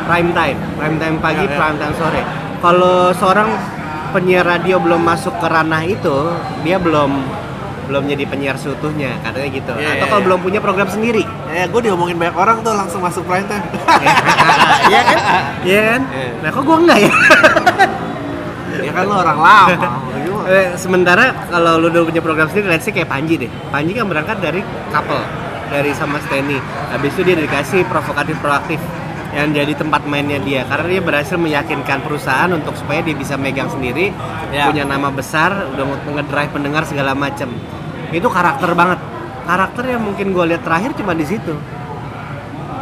[0.05, 1.57] prime time prime time pagi Ya, ya.
[1.57, 2.21] prime time sore
[2.59, 3.49] kalau seorang
[4.09, 7.23] penyiar radio belum masuk ke ranah itu dia belum
[7.89, 10.25] belum jadi penyiar seutuhnya katanya gitu Ya, atau ya, kalau ya.
[10.29, 13.65] belum punya program sendiri ya gue diomongin banyak orang tuh langsung masuk prime time.
[14.85, 15.17] Iya kan?
[15.61, 16.01] Iya kan?
[16.07, 16.29] Iya.
[16.39, 17.11] Nah kok gua enggak ya?
[18.85, 19.87] ya kan lo orang lama.
[20.49, 23.51] Eh, Sementara kalau lu udah punya program sendiri, let's say kayak Panji deh.
[23.69, 25.21] Panji kan berangkat dari couple,
[25.69, 26.57] dari sama Steny.
[26.89, 28.81] Habis itu dia dikasih provokatif proaktif
[29.29, 33.69] yang jadi tempat mainnya dia karena dia berhasil meyakinkan perusahaan untuk supaya dia bisa megang
[33.69, 34.09] sendiri
[34.49, 34.65] Ya.
[34.65, 37.53] punya nama besar udah mau ngedrive pendengar segala macem
[38.11, 38.99] itu karakter banget
[39.45, 41.53] karakter yang mungkin gue lihat terakhir cuma di situ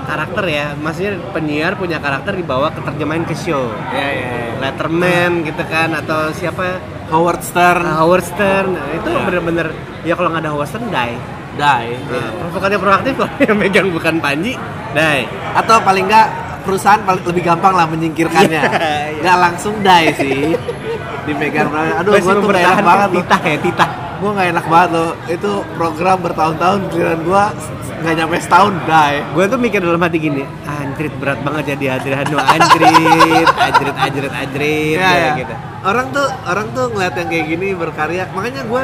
[0.08, 4.52] karakter ya maksudnya penyiar punya karakter dibawa ke terjemahin ke show Ya, ya, ya.
[4.64, 6.80] Letterman gitu kan atau siapa
[7.12, 9.20] Howard Stern, Howard Stern Nah, itu Ya.
[9.24, 9.68] bener-bener
[10.04, 11.16] ya kalau nggak ada Howard Stern die
[11.60, 11.92] die.
[12.08, 14.56] Nah, provokatif proaktif kok yang megang bukan Panji
[14.96, 15.24] die
[15.56, 16.28] Atau paling nggak
[16.64, 18.64] perusahaan paling lebih gampang lah menyingkirkannya.
[18.68, 18.80] Iya,
[19.12, 19.20] iya.
[19.24, 20.40] Nggak langsung die sih.
[21.28, 21.96] Dipegang Prime.
[22.00, 25.12] Aduh, gue tuh mempertahankan banget titah ya titah Gue gak enak banget loh.
[25.30, 27.44] Itu program bertahun-tahun giliran gue
[27.98, 29.18] nggak nyampe setahun die.
[29.34, 34.98] gue tuh mikir dalam hati gini anjrit berat banget jadi Adriano anjrit anjrit anjrit anjrit
[35.02, 35.32] Iya, ya, iya.
[35.42, 38.30] gitu Orang tuh orang tuh ngeliat yang kayak gini berkarya.
[38.38, 38.84] Makanya gue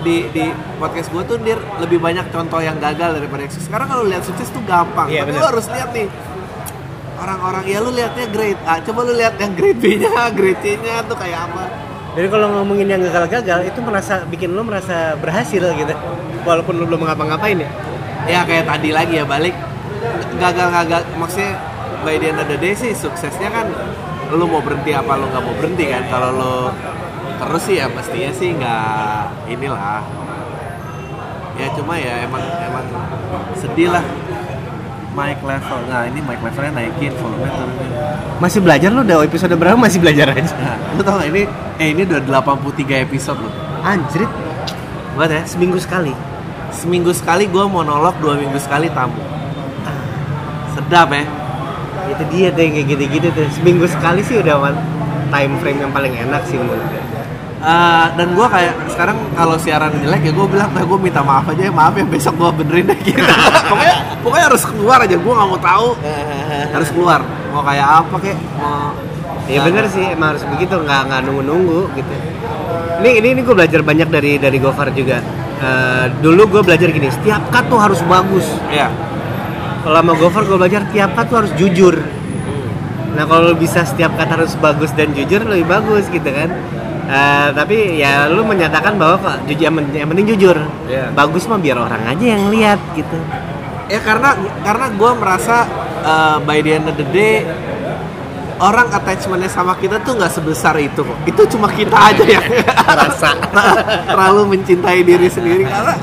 [0.00, 0.44] di di
[0.80, 3.68] podcast gue tuh dia lebih banyak contoh yang gagal daripada yang sukses.
[3.68, 5.12] Sekarang kalau lihat sukses tuh gampang.
[5.12, 5.40] Iya, Tapi bener.
[5.42, 6.06] lu harus lihat nih
[7.18, 11.16] orang-orang ya lu lihatnya grade A, coba lu lihat yang grade B-nya, grade C-nya tuh
[11.18, 11.62] kayak apa.
[12.18, 15.94] Jadi kalau ngomongin yang gagal-gagal itu merasa bikin lo merasa berhasil gitu.
[16.42, 17.70] Walaupun lo belum ngapa-ngapain ya.
[18.26, 19.54] Ya kayak tadi lagi ya balik.
[20.34, 21.62] Gagal-gagal maksudnya
[22.02, 23.70] by the end of the day sih suksesnya kan
[24.34, 26.02] lu mau berhenti apa lu nggak mau berhenti kan.
[26.10, 26.54] Kalau lu
[27.38, 29.22] terus sih ya mestinya sih nggak
[29.54, 30.02] inilah.
[31.54, 32.86] Ya cuma ya emang emang
[33.54, 34.02] sedih lah
[35.18, 35.78] mic level.
[35.90, 37.90] Nah ini mic levelnya naikin volume turunin
[38.38, 40.46] masih belajar lo udah episode berapa masih belajar aja?
[40.62, 41.42] Nah, lu tau gak ini
[41.82, 43.50] eh ini udah 83 episode loh.
[43.82, 44.30] Anjrit.
[45.18, 46.14] Buat ya seminggu sekali.
[46.70, 49.18] Seminggu sekali gue monolog dua minggu sekali tamu.
[50.78, 51.26] Sedap ya?
[52.14, 53.46] Itu dia tuh yang kayak gitu-gitu tuh.
[53.50, 54.70] Seminggu sekali sih udah
[55.34, 57.02] time frame yang paling enak sih menurut gue.
[57.58, 61.42] Eh, dan gue kayak sekarang kalau siaran jelek ya gue bilang nah gue minta maaf
[61.50, 63.18] aja ya maaf ya besok gue benerin deh gitu
[63.66, 65.88] pokoknya pokoknya harus keluar aja gue nggak mau tahu
[66.78, 68.94] harus keluar mau kayak apa kek mau
[69.48, 72.12] Iya bener sih, emang harus begitu, nggak nggak nunggu-nunggu gitu.
[73.00, 75.24] Ini ini ini gue belajar banyak dari dari Gofar juga.
[75.64, 78.44] Eh, dulu gue belajar gini, setiap cut tuh harus bagus.
[78.68, 78.92] ya
[79.88, 81.96] Kalau sama Gofar gue belajar tiap cut tuh harus jujur.
[83.16, 86.52] Nah kalau bisa setiap cut harus bagus dan jujur lebih bagus gitu kan.
[87.08, 90.56] Eh, tapi ya lu menyatakan bahwa kok jujur yang, penting- yang penting jujur.
[90.84, 91.08] Iya.
[91.10, 93.16] Bagus mah biar orang aja yang lihat gitu.
[93.88, 95.64] ya karena karena gue merasa
[96.02, 97.40] eh, by the end of the day
[98.58, 102.44] orang attachmentnya sama kita tuh nggak sebesar itu kok itu cuma kita aja yang
[103.00, 103.32] Rasa.
[104.10, 105.96] terlalu mencintai diri sendiri karena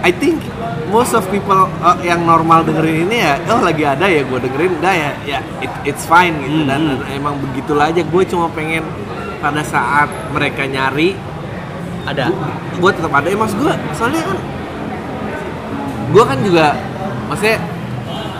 [0.00, 0.40] I think
[0.88, 4.72] most of people uh, yang normal dengerin ini ya oh lagi ada ya gue dengerin
[4.78, 6.68] enggak ya ya it- it's fine gitu Hmm.
[6.70, 8.80] dan emang begitulah aja gue cuma pengen
[9.42, 11.18] pada saat mereka nyari
[12.06, 12.30] Ada.
[12.78, 13.26] gue tetap ada.
[13.26, 14.38] Ya mas gue soalnya kan
[16.12, 16.66] gue kan juga
[17.26, 17.58] maksudnya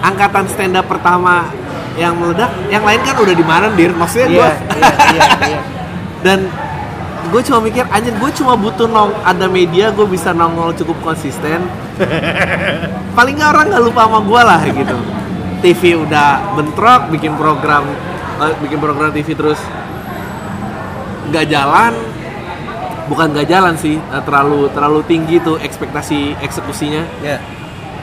[0.02, 1.46] angkatan stand up pertama
[1.94, 3.92] yang meledak yang lain kan udah di mana dir?
[3.92, 5.60] Maksudnya gue Iya, iya, iya, iya.
[6.26, 6.38] dan
[7.30, 11.62] gue cuma mikir anjir gue cuma butuh nong ada media gue bisa nongol cukup konsisten.
[13.16, 14.96] Paling nggak orang nggak lupa sama gue lah gitu.
[15.62, 17.86] TV udah bentrok bikin program
[18.42, 19.62] eh, bikin program TV terus
[21.32, 21.92] nggak jalan
[23.02, 27.40] bukan nggak jalan sih eh, terlalu terlalu tinggi tuh ekspektasi eksekusinya Ya.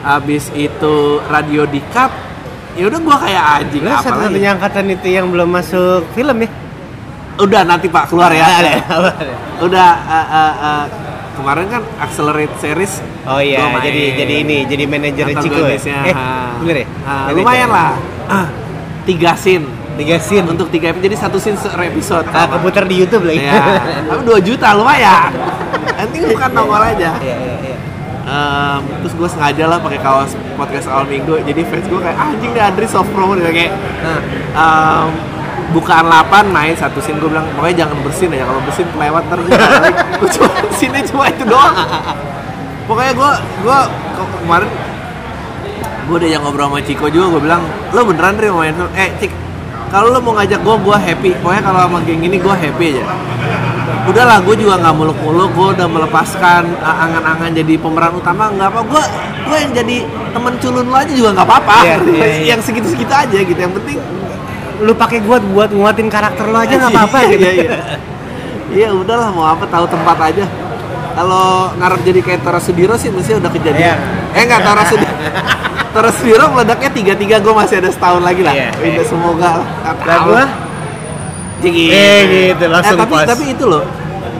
[0.02, 2.10] habis itu radio di cut
[2.72, 6.36] ya udah gue kayak anjing Lu apa lagi satu-satunya angkatan itu yang belum masuk film
[6.38, 6.50] ya?
[7.38, 8.44] udah nanti pak keluar ya
[9.60, 10.84] udah eh, eh, eh,
[11.32, 15.76] kemarin kan accelerate series Oh iya, gua jadi jadi ini jadi manajer Ciko ya?
[16.04, 16.14] Eh,
[16.58, 16.86] bener ya?
[17.00, 17.36] Manajer.
[17.36, 17.92] lumayan lah
[18.26, 18.46] Ah,
[19.02, 20.46] tiga scene Tiga scene.
[20.46, 23.42] untuk tiga episode jadi satu scene per episode Ah, keputar di YouTube lagi.
[23.42, 23.80] ya.
[24.04, 25.30] Tapi dua juta lumayan.
[25.92, 27.10] Nanti bukan nongol aja.
[27.16, 27.76] Iya, iya, iya.
[28.22, 31.40] Em, terus gue sengaja lah pakai kaos podcast awal minggu.
[31.42, 34.18] Jadi fans gue kayak anjing deh Andri soft promo dia kayak Nah,
[34.54, 35.06] em,
[35.70, 37.18] bukaan 8 main satu scene.
[37.18, 39.94] Gue bilang pokoknya jangan bersin ya kalau bersin kelewat ntar gue balik.
[40.20, 41.74] Gue cuma scene cuma itu doang.
[42.86, 43.78] Pokoknya gue gue
[44.40, 44.70] kemarin
[46.02, 47.26] gue udah yang ngobrol sama Ciko juga.
[47.30, 48.90] Gue bilang lo beneran Dri mau main film?
[48.94, 49.32] Eh Cik
[49.90, 51.30] kalau lo mau ngajak gue gue happy.
[51.42, 53.04] Pokoknya kalau sama geng ini gue happy aja.
[54.06, 55.50] Udahlah gue juga nggak muluk-muluk.
[55.52, 58.54] Gue udah melepaskan uh, angan-angan jadi pemeran utama.
[58.54, 59.02] Nggak apa gue
[59.50, 59.96] gue yang jadi
[60.30, 61.76] temen culun lo aja juga nggak apa-apa.
[61.82, 62.44] Iya, iya, iya.
[62.54, 63.58] yang segitu-segitu aja gitu.
[63.58, 63.98] Yang penting
[64.80, 67.42] lu pakai gua buat nguatin karakter lo aja nggak apa-apa gitu.
[67.42, 67.70] Iya iya.
[68.70, 70.46] Iya udahlah mau apa tahu tempat aja.
[71.10, 73.98] Kalau ngarep jadi kayak Tora Sudiro sih mesti udah kejadian.
[73.98, 74.38] Iya.
[74.38, 75.10] eh nggak Tora Sudiro
[75.90, 79.02] Tora Sudiro meledaknya tiga tiga gue masih ada setahun lagi lah Udah, iya.
[79.02, 79.50] semoga
[80.06, 80.44] lah gua
[81.60, 81.92] Gitu.
[81.92, 82.20] Eh,
[82.56, 83.28] gitu, langsung eh, tapi pas.
[83.28, 83.84] tapi itu loh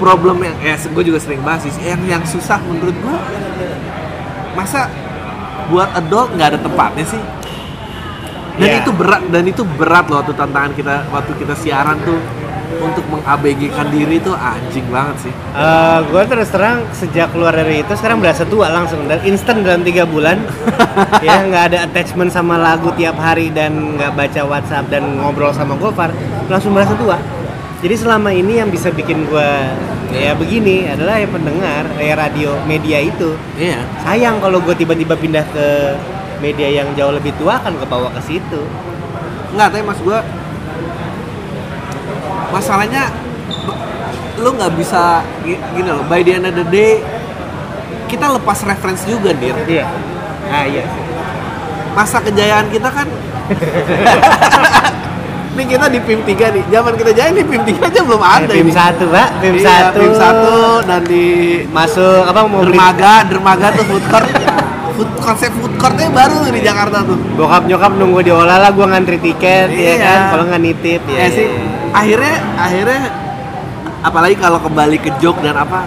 [0.00, 3.16] problem yang ya gue juga sering bahas sih yang yang susah menurut gue
[4.56, 4.88] masa
[5.68, 7.22] buat adult nggak ada tempatnya sih
[8.56, 8.80] dan Iya.
[8.80, 12.16] itu berat dan itu berat loh waktu tantangan kita waktu kita siaran tuh
[12.78, 15.32] untuk mengabg-kan diri tuh anjing banget sih.
[15.34, 19.82] Eh, gue terus terang sejak keluar dari itu sekarang berasa tua langsung dan instan dalam
[19.82, 20.38] tiga bulan.
[21.20, 25.76] Ya nggak ada attachment sama lagu tiap hari dan nggak baca WhatsApp dan ngobrol sama
[25.76, 26.12] Gofar
[26.48, 27.16] langsung berasa tua.
[27.80, 29.50] Jadi selama ini yang bisa bikin gue
[30.12, 33.36] ya begini adalah ya pendengar ya radio media itu.
[33.56, 33.80] Iya.
[34.04, 35.66] Sayang kalau gue tiba-tiba pindah ke
[36.44, 38.60] media yang jauh lebih tua akan kebawa ke situ.
[39.56, 40.18] Nggak tapi mas gue
[42.50, 43.10] masalahnya
[44.36, 45.02] lu nggak bisa
[45.40, 46.98] gi- gini loh by the end of the day
[48.06, 49.54] kita lepas reference juga dir.
[49.64, 49.86] Iya.
[50.46, 50.82] Ah iya.
[51.92, 53.06] Masa kejayaan kita kan?
[55.50, 56.64] Ini kita di PIM 3 nih.
[56.68, 58.72] Zaman kita jaya di PIM 3 aja belum ada PIM ini.
[58.72, 59.28] satu pak.
[59.38, 59.98] PIM Iya, satu.
[60.00, 61.26] PIM 1 dan di
[61.68, 62.72] masuk apa mau beli?
[62.72, 64.30] Dermaga dermaga tuh food court.
[64.90, 67.18] Food, konsep food courtnya baru tuh di Jakarta tuh.
[67.34, 69.94] Bokap nyokap nunggu diolah lah gue ngantri tiket ya Iya.
[69.98, 70.20] kan?
[70.30, 71.46] Kalau nggak nitip ya, ya sih
[71.90, 73.02] akhirnya akhirnya
[74.00, 75.84] apalagi kalau kembali ke joke dan apa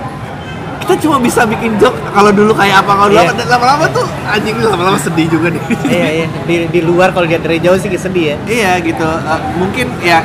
[0.84, 1.96] kita cuma bisa bikin joke.
[2.12, 5.64] Kalau dulu kayak apa kalau dan lama-lama tuh anjing lama-lama sedih juga nih.
[5.96, 6.28] Iya iya.
[6.44, 8.38] Di, di luar kalau lihat dari jauh sih sedih ya.
[8.44, 9.08] Iya gitu.
[9.08, 10.20] Eh, mungkin ya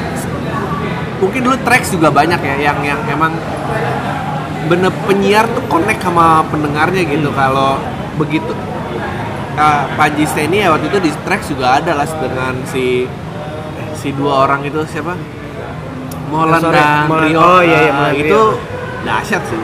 [1.23, 3.38] mungkin dulu tracks juga banyak ya yang yang emang
[4.67, 7.31] bener penyiar tuh connect sama pendengarnya gitu.
[7.31, 7.79] Kalau
[8.19, 8.51] begitu
[9.55, 13.07] uh, Panji Steny ya waktu itu di tracks juga ada lah dengan si
[13.95, 15.14] si dua orang itu siapa
[16.29, 17.25] Molan Sorry, dan Molan.
[17.27, 18.45] Rio Oh, iya, iya, Molan itu Rio.
[19.01, 19.59] dahsyat sih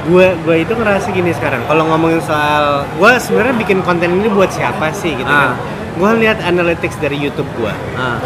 [0.00, 4.48] gue gue itu ngerasa gini sekarang kalau ngomongin soal gue sebenarnya bikin konten ini buat
[4.48, 5.52] siapa sih gitu Ah.
[5.52, 5.60] kan
[5.92, 8.16] gue lihat analytics dari YouTube gue Ah,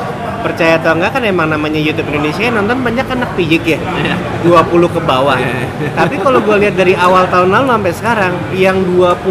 [0.40, 4.14] percaya atau enggak kan emang namanya YouTube Indonesia yang nonton banyak anak pijik ya Iya.
[4.44, 5.66] 20 ke bawah Iya.
[5.98, 9.26] tapi kalau gue lihat dari awal tahun lalu sampai sekarang yang 25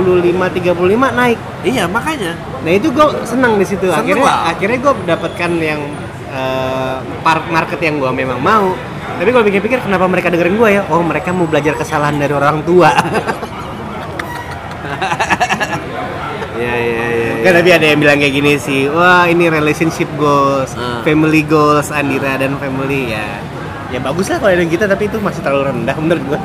[0.51, 0.75] 35
[1.15, 3.87] naik iya makanya Nah itu gue senang di situ.
[3.87, 4.47] Akhirnya lah.
[4.49, 5.79] akhirnya gue dapatkan yang
[6.33, 8.73] eh, part market yang gue memang mau.
[9.13, 10.81] Tapi kalau pikir-pikir kenapa mereka dengerin gue ya?
[10.89, 12.89] Oh mereka mau belajar kesalahan dari orang tua.
[16.59, 18.87] iya iya iya kan tapi ada yang bilang kayak gini sih.
[18.87, 21.03] Wah ini relationship goals, Ah.
[21.03, 23.27] family goals, Andira dan family ya.
[23.91, 26.39] Ya bagus lah kalau ada kita tapi itu masih terlalu rendah menurut gue.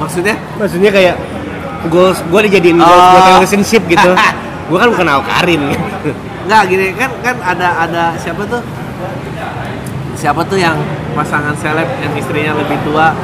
[0.00, 1.16] maksudnya Maksudnya kayak
[1.92, 3.10] goals gue dijadiin goals Oh.
[3.12, 4.10] buat relationship gitu.
[4.70, 6.10] gue kan bukan Karin gitu.
[6.46, 8.62] nggak gini kan kan ada ada siapa tuh
[10.20, 10.76] siapa tuh yang
[11.16, 13.16] pasangan seleb yang istrinya lebih tua?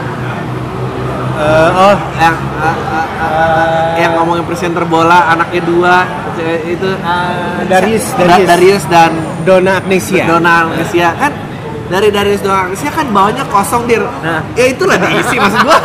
[1.37, 1.97] Eh, oh.
[2.17, 5.97] Yang uh, uh, uh, yang ngomongin presenter bola anaknya dua
[6.65, 6.89] itu
[7.69, 8.49] Darius, Da- Darius.
[8.49, 9.13] Darius dan
[9.45, 10.25] Dona Agnesia.
[10.25, 11.13] Donald Agnesia.
[11.13, 11.33] Kan
[11.93, 14.01] dari Darius Donald Agnesia kan bawahnya kosong dir.
[14.01, 14.41] Nah.
[14.57, 15.79] ya itulah diisi maksud gua.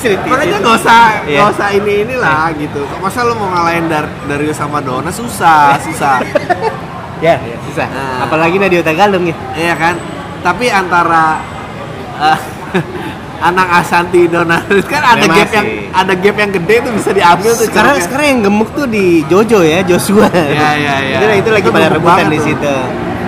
[0.00, 1.44] Makanya nggak usah Iya.
[1.44, 2.80] nggak usah ini inilah gitu.
[3.04, 6.24] Masa lu mau ngalahin Dar Darius sama Dona susah susah
[7.20, 7.86] Ya, ya, susah.
[7.88, 8.24] Nah.
[8.24, 9.36] Apalagi Nadia Tagalung ya.
[9.52, 9.94] Iya kan?
[10.40, 11.44] Tapi antara
[12.16, 12.38] eh,
[13.48, 15.88] anak Asanti Donald kan ada Memang gap yang sih.
[15.88, 19.60] ada gap yang gede tuh bisa diambil tuh Sekarang sekarang yang gemuk tuh di Jojo
[19.64, 20.28] ya, Joshua.
[20.28, 21.18] Iya, iya, iya.
[21.40, 22.74] itu, itu lagi Itu pada rebutan di situ.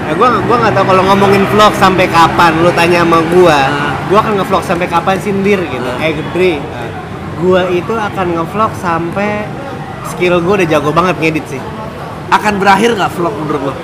[0.03, 3.59] Nah, gua gua nggak tahu kalau ngomongin vlog sampai kapan lu tanya sama gua.
[3.61, 3.93] Nah.
[4.13, 5.89] Gua akan ngevlog sampai kapan sindir gitu.
[5.89, 6.05] Nah.
[6.05, 6.53] Eh gede.
[7.41, 9.49] Gua itu akan ngevlog sampai
[10.13, 11.63] skill gua udah jago banget ngedit sih.
[12.33, 13.75] Akan berakhir nggak vlog menurut lo?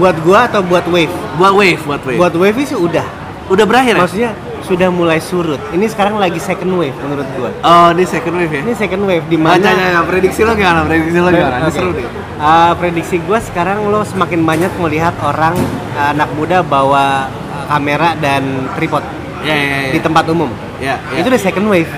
[0.00, 1.12] Buat gua atau buat wave?
[1.38, 2.18] Buat wave, buat wave.
[2.18, 3.06] Buat wave sih udah.
[3.52, 4.02] Udah berakhir ya?
[4.02, 4.30] Maksudnya
[4.62, 5.58] sudah mulai surut.
[5.74, 7.50] Ini sekarang lagi second wave menurut gua.
[7.60, 8.60] Oh, ini second wave ya?
[8.64, 9.68] Ini second wave di Mana?
[9.68, 10.00] mana?
[10.06, 10.86] prediksi lo gimana?
[10.86, 11.56] Prediksi lo gimana?
[11.66, 11.74] Oke.
[11.74, 12.06] seru nih.
[12.42, 15.54] Uh, prediksi gue sekarang lo semakin banyak melihat orang
[15.94, 19.04] uh, anak muda bawa uh, kamera dan tripod
[19.42, 19.92] Ya, ya, ya.
[19.98, 20.50] di tempat umum.
[20.78, 21.18] Ya, ya.
[21.18, 21.90] Itu udah second wave.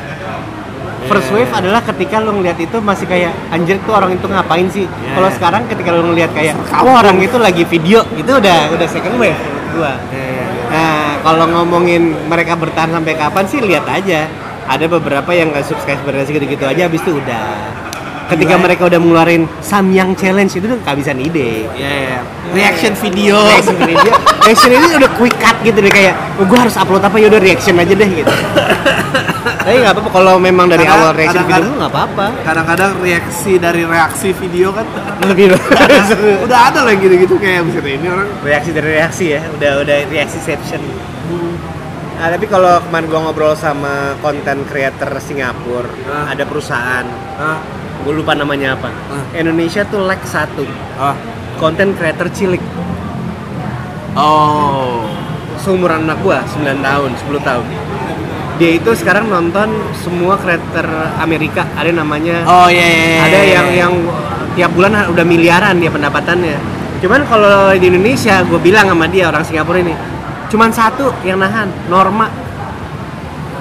[1.05, 4.89] First wave adalah ketika lo ngeliat itu masih kayak anjir tuh orang itu ngapain sih?
[4.89, 5.35] Ya, Kalau ya.
[5.37, 9.37] sekarang ketika lo ngeliat kayak wah orang itu lagi video, itu udah udah second wave
[9.77, 10.01] gua.
[10.09, 10.47] Ya, ya, ya.
[10.73, 14.27] Nah, kalau ngomongin mereka bertahan sampai kapan sih lihat aja.
[14.65, 17.85] Ada beberapa yang nggak subscribe berarti gitu-gitu aja habis itu udah.
[18.25, 21.69] ketika Gila mereka udah ngeluarin Samyang Challenge itu tuh kehabisan ide.
[21.77, 22.19] Iya, iya.
[22.57, 23.37] Reaction video.
[23.37, 24.13] Reaction video,
[24.49, 27.41] reaction ini udah quick cut gitu deh kayak, oh, gue harus upload apa ya udah
[27.45, 28.33] reaction aja deh gitu.
[29.65, 32.27] Tapi nggak apa-apa kalau memang dari Karena awal reaction video kadang-kadang- lu nggak apa-apa.
[32.45, 34.87] Kadang-kadang reaksi dari reaksi video kan
[35.33, 35.45] Lebih
[36.45, 40.39] udah ada lah gitu-gitu kayak bisa ini orang reaksi dari reaksi ya, udah udah reaksi
[40.39, 40.85] section.
[42.15, 46.31] Nah, tapi kalau kemarin gua ngobrol sama konten creator Singapura, Ah.
[46.31, 47.03] ada perusahaan,
[47.35, 47.59] ah,
[48.01, 48.87] gue lupa namanya apa.
[49.11, 49.25] Ah.
[49.35, 50.63] Indonesia tuh lag satu,
[51.57, 52.63] konten creator cilik.
[54.15, 55.11] oh,
[55.57, 57.67] seumuran anak gua 9 tahun, 10 tahun.
[58.55, 59.67] Dia itu sekarang nonton
[59.99, 60.87] semua kreator
[61.19, 63.51] Amerika, ada namanya oh iya, iya, iya, ada iya.
[63.51, 63.93] yang yang
[64.55, 66.57] tiap bulan udah miliaran dia pendapatannya.
[67.03, 69.91] Cuman kalau di Indonesia gue bilang sama dia orang Singapura ini,
[70.49, 72.31] cuman satu yang nahan, Norma.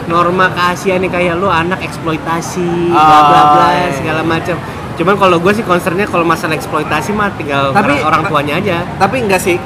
[0.03, 3.95] Norma kasihan nih kayak lu anak eksploitasi, bla bla bla Oh, iya, iya.
[3.97, 4.59] segala macam.
[4.93, 8.77] Cuman kalau gue sih concernnya kalau masalah eksploitasi mah tinggal Tapi- orang, orang tuanya aja.
[9.01, 9.57] tapi enggak sih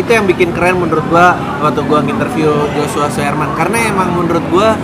[0.00, 4.78] itu yang bikin keren menurut gua waktu gua interview Joshua Suherman karena emang menurut gua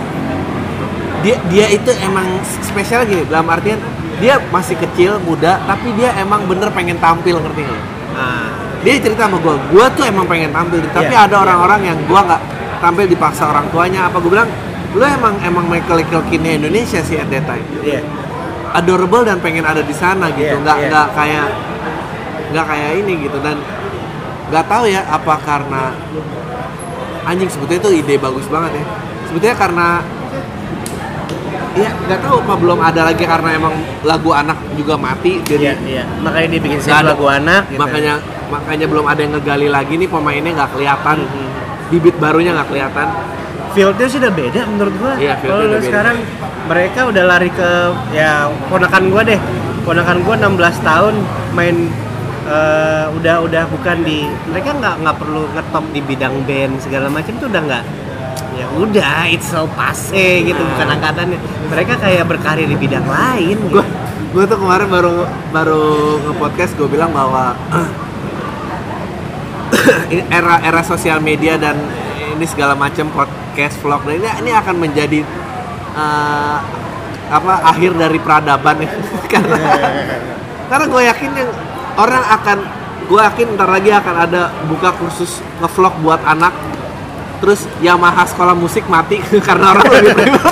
[1.23, 2.27] dia dia itu emang
[2.61, 3.81] spesial gini dalam artian
[4.21, 7.83] dia masih kecil muda tapi dia emang bener pengen tampil ngerti nggak?
[8.15, 8.47] Nah,
[8.85, 12.21] dia cerita sama gua gua tuh emang pengen tampil tapi Iya, ada orang-orang yang gua
[12.23, 12.41] nggak
[12.79, 14.07] tampil dipaksa orang tuanya.
[14.07, 14.49] Apa gua bilang
[14.95, 17.65] lu emang emang Michael Culkinnya Indonesia sih at that time.
[17.83, 18.01] Iya.
[18.75, 20.51] adorable dan pengen ada di sana gitu.
[20.51, 20.87] Iya, nggak iya.
[20.91, 21.47] nggak kayak
[22.51, 23.37] nggak kayak ini gitu.
[23.39, 23.55] Dan
[24.45, 25.83] nggak tahu ya apa karena
[27.23, 28.85] anjing sebetulnya itu ide bagus banget ya
[29.25, 29.87] sebetulnya karena
[31.75, 35.65] ya nggak tahu apa belum ada lagi karena emang lagu anak juga mati Iya, jadi
[35.83, 36.03] iya.
[36.23, 37.79] Makanya dia bikin nggak single ada- lagu anak gitu.
[37.81, 38.13] makanya
[38.45, 41.47] makanya belum ada yang ngegali lagi nih pemainnya nggak kelihatan Mhm.
[41.85, 43.07] bibit barunya nggak kelihatan
[43.75, 45.13] fieldnya sudah beda menurut gua.
[45.19, 45.83] Iya, Kalau udah beda.
[45.83, 46.17] sekarang
[46.65, 47.69] mereka udah lari ke
[48.13, 48.31] ya
[48.65, 49.39] ponakan gua deh.
[49.83, 51.13] Ponakan gua 16 tahun
[51.51, 51.91] main
[52.45, 57.33] eh, udah udah bukan di mereka nggak nggak perlu ngetop di bidang band segala macam
[57.41, 57.83] tuh udah nggak
[58.55, 61.39] ya udah it's so passe gitu bukan angkatannya.
[61.67, 64.03] Mereka kayak berkarir di bidang lain gue gitu.
[64.35, 65.83] gue tuh kemarin baru baru
[66.27, 67.55] nge-podcast gue bilang bahwa
[70.37, 71.75] era era sosial media dan
[72.35, 75.19] ini segala macam podcast vlog dan ini ini akan menjadi
[75.95, 76.57] eh,
[77.25, 78.91] apa akhir dari peradaban ya.
[79.31, 79.57] Karena
[80.65, 81.51] karena gue yakin yang
[81.95, 82.57] orang akan
[83.05, 86.51] gue yakin ntar lagi akan ada buka kursus ngevlog buat anak
[87.37, 90.13] terus Yamaha sekolah musik mati karena orang lebih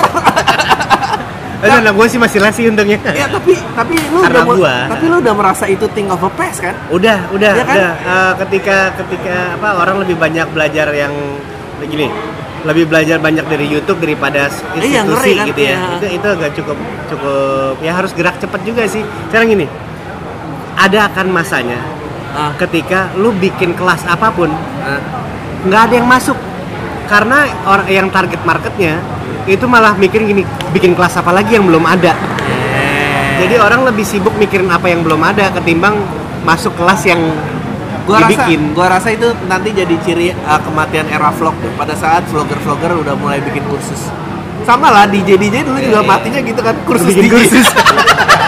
[1.64, 4.74] Eh, anak gue sih masih lasi untungnya ya tapi tapi lu Karena udah gua.
[4.86, 7.72] tapi lu udah merasa itu thing of a past kan udah udah Iya kan?
[7.74, 11.08] udah Eh, ketika ketika apa orang lebih banyak belajar yang
[11.80, 12.12] gini
[12.64, 15.46] lebih belajar banyak dari YouTube daripada s- institusi Iya, ngeri kan?
[15.48, 15.88] gitu ya Iya.
[15.96, 16.76] itu itu agak cukup
[17.06, 19.00] cukup ya harus gerak cepat juga sih
[19.32, 19.64] sekarang gini
[20.76, 21.80] ada akan masanya?
[22.34, 22.50] Ah.
[22.58, 24.98] ketika lu bikin kelas apa pun Nah,
[25.64, 26.34] nggak ada yang masuk.
[27.06, 28.98] Karena orang yang target marketnya
[29.46, 30.42] itu malah mikir gini
[30.74, 32.10] bikin kelas apa lagi yang belum ada?
[33.34, 35.94] Jadi orang lebih sibuk mikirin apa yang belum ada ketimbang
[36.42, 37.18] masuk kelas yang
[38.04, 38.60] gua rasa dibikin.
[38.74, 43.14] gua rasa itu nanti jadi ciri uh, kematian era vlog tuh pada saat vlogger-vlogger udah
[43.14, 44.10] mulai bikin kursus.
[44.64, 46.08] Sama lah DJ DJ dulu juga Iya.
[46.08, 47.66] matinya gitu kan kursus Bikin DJ kursus.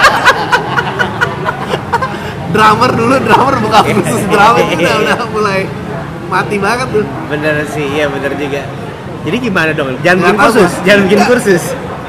[2.57, 3.93] drummer dulu drummer buka Iya.
[3.95, 5.61] kursus drummer udah, udah mulai
[6.27, 7.05] mati banget tuh.
[7.29, 8.65] Bener sih iya bener juga.
[9.23, 9.93] Jadi gimana dong?
[10.01, 10.75] Jangan bikin kursus Mas.
[10.83, 11.65] jangan bikin kursus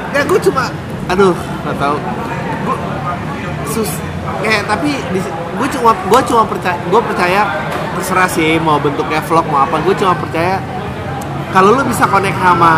[0.08, 0.64] ya gue cuma
[1.06, 1.96] aduh nggak tahu.
[2.64, 2.76] Gue
[3.68, 3.90] sus
[4.40, 4.90] kayak tapi
[5.58, 7.40] gue cuma gue cuma percaya gue percaya
[7.92, 10.62] terserah sih mau bentuknya vlog mau apa gue cuma percaya
[11.50, 12.70] kalau lu bisa connect sama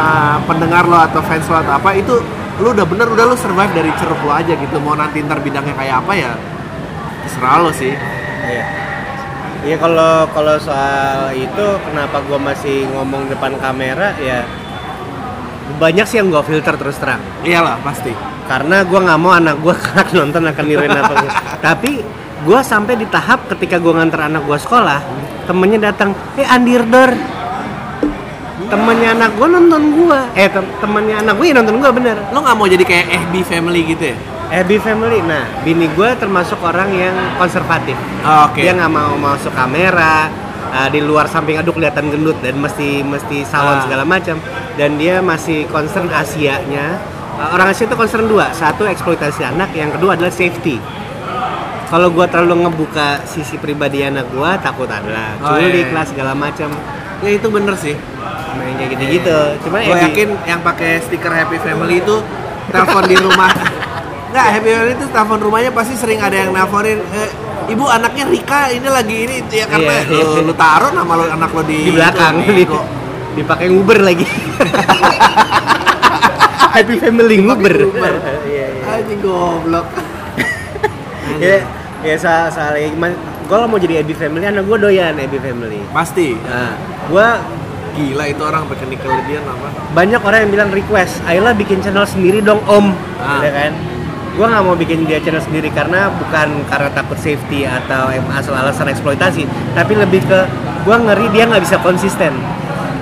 [0.47, 2.15] pendengar lo atau fans lo atau apa itu
[2.59, 4.77] lu udah bener udah lu survive dari ceruk lo aja gitu.
[4.79, 6.31] Mau nanti ntar bidangnya kayak apa ya
[7.31, 7.95] terserah lo sih.
[8.51, 8.65] Iya.
[9.61, 14.43] Iya kalau kalau soal itu kenapa gua masih ngomong depan kamera ya
[15.79, 17.23] banyak sih yang gua filter terus terang.
[17.47, 18.11] Iyalah pasti.
[18.51, 21.33] Karena gua nggak mau anak gua kelak nonton akan niruin apa gua.
[21.63, 22.03] tapi
[22.43, 24.99] gua sampai di tahap ketika gua nganter anak gua sekolah
[25.47, 27.15] temennya datang eh Andirdor
[28.67, 30.21] temennya anak gua nonton gua.
[30.35, 32.19] Eh tem- temennya anak gua ya nonton gua bener.
[32.35, 34.19] Lo nggak mau jadi kayak FB family gitu ya
[34.51, 35.23] Happy family.
[35.23, 37.95] Nah bini gua termasuk orang yang konservatif.
[38.21, 38.59] Oh, oke.
[38.59, 40.27] Dia nggak mau masuk kamera
[40.69, 43.83] uh, di luar samping aduh kelihatan gendut dan mesti mesti salon Ah.
[43.83, 44.37] segala macam.
[44.75, 46.99] Dan dia masih concern Asianya.
[47.33, 48.51] Uh, orang Asia itu concern dua.
[48.51, 49.71] Satu eksploitasi anak.
[49.73, 50.83] Yang kedua adalah safety.
[51.87, 55.95] Kalau gua terlalu ngebuka sisi pribadi anak gua takut adalah Oh, iya, culik iya.
[55.95, 56.71] lah segala macam.
[57.21, 57.95] Ya itu bener sih.
[58.51, 59.39] Main kayak gitu-gitu.
[59.63, 62.19] cuman gue Abby- yakin yang pakai stiker Happy Family itu
[62.67, 63.47] telepon di rumah
[64.31, 67.31] Nggak, Happy Family itu telepon rumahnya pasti sering ada yang nelfonin eh,
[67.67, 70.25] Ibu anaknya Rika ini lagi ini ya karena Iya, iya.
[70.39, 72.65] lu, lu taruh nama lu, anak lo di di belakang itu, di,
[73.37, 74.27] dipakai Uber lagi
[76.71, 78.15] Happy Family Uber Uber.
[78.47, 78.85] Iya, iya.
[78.93, 79.87] Anjing goblok.
[81.43, 81.57] ya
[82.01, 86.39] ya soal soal gue mau jadi Happy Family anak gue doyan Happy Family Pasti.
[86.39, 87.29] nah gue
[87.91, 89.67] Gila itu orang pakai nickel dia nama.
[89.91, 93.43] banyak orang yang bilang request Ayla bikin channel sendiri dong om Ah.
[93.43, 93.73] ya kan
[94.31, 98.87] gue nggak mau bikin dia channel sendiri karena bukan karena takut safety atau asal alasan
[98.87, 99.43] eksploitasi
[99.75, 100.41] tapi lebih ke
[100.81, 102.33] gue ngeri dia nggak bisa konsisten.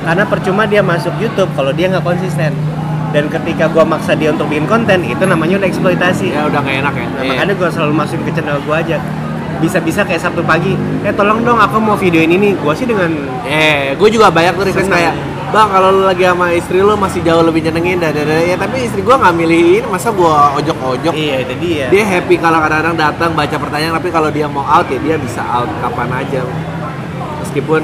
[0.02, 2.50] Karena percuma dia masuk YouTube kalau dia nggak konsisten.
[3.08, 6.32] Dan ketika gue maksa dia untuk bikin konten itu namanya udah eksploitasi.
[6.32, 7.06] Ya udah gak enak ya.
[7.06, 7.28] Nah, Iya.
[7.32, 8.96] makanya gue selalu masukin ke channel gue aja.
[9.58, 12.52] Bisa-bisa kayak Sabtu pagi eh tolong dong aku mau videoin ini.
[12.56, 13.08] Gue sih dengan
[13.44, 15.12] Eh, gue juga banyak tuh request kayak
[15.48, 19.00] Bang, kalau lu lagi sama istri lu masih jauh lebih nyenengin dah." Ya tapi istri
[19.00, 21.12] gue nggak milihin, masa gue ojok-ojok?
[21.16, 21.86] Iya itu dia.
[21.88, 25.40] Dia happy kalau kadang-kadang datang baca pertanyaan Tapi kalau dia mau out ya dia bisa
[25.40, 26.44] out kapan aja.
[27.44, 27.82] Meskipun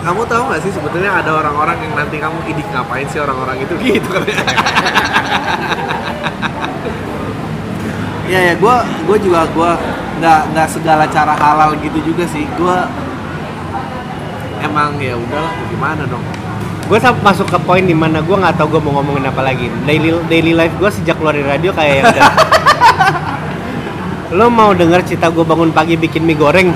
[0.00, 3.74] Kamu tahu gak sih sebetulnya ada orang-orang yang nanti kamu Idik ngapain sih orang-orang itu?
[3.84, 4.24] Gitu kan.
[8.30, 8.76] Ya ya, gue
[9.10, 9.70] gue juga gue
[10.22, 12.46] nggak nggak segala cara halal gitu juga sih.
[12.54, 12.78] Gue
[14.60, 16.24] emang ya udahlah gimana dong.
[16.90, 20.10] gue masuk ke poin di mana gue nggak tahu gue mau ngomongin apa lagi daily
[20.26, 22.30] daily life gue sejak keluar dari radio kayak ya udah
[24.38, 26.70] lo mau denger cerita gue bangun pagi bikin mie goreng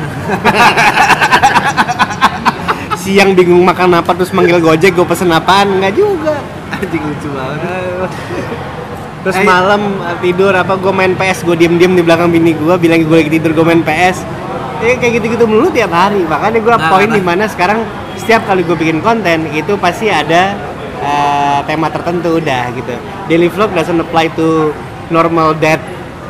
[3.03, 6.39] siang bingung makan apa terus manggil gojek gue pesen apaan nggak juga
[6.75, 8.11] Anjing lucu banget.
[9.23, 9.47] terus Eh.
[9.47, 13.03] malam uh, tidur apa gue main PS gue diem diem di belakang bini gue bilang
[13.03, 14.23] gue lagi tidur gue main PS
[14.81, 17.15] ya kayak gitu gitu mulu tiap hari makanya gue Nah, poin nah.
[17.15, 17.83] di mana sekarang
[18.15, 20.55] setiap kali gue bikin konten itu pasti ada
[20.99, 22.95] uh, tema tertentu udah gitu
[23.27, 24.75] daily vlog doesn't apply to
[25.09, 25.79] normal dad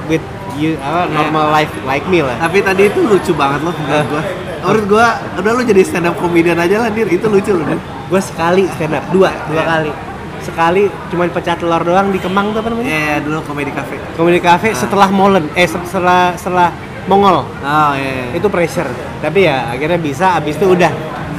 [0.04, 0.22] with
[0.54, 4.22] you apa normal life like me lah Tapi tadi itu lucu banget loh menurut gue.
[4.60, 7.66] Menurut gue udah lu jadi stand up comedian aja lah dir itu lucu loh.
[8.06, 9.64] Gue sekali stand up dua dua Iya.
[9.66, 9.92] kali
[10.40, 13.96] sekali cuman pecah telur doang di Kemang tuh apa namanya Iya dulu komedi cafe.
[14.12, 14.76] Comedy Cafe Ah.
[14.76, 16.68] setelah Molen eh se- setelah setelah
[17.04, 18.32] Mongol Oh iya.
[18.32, 18.38] iya.
[18.38, 18.88] itu pressure
[19.20, 20.90] tapi ya akhirnya bisa abis itu udah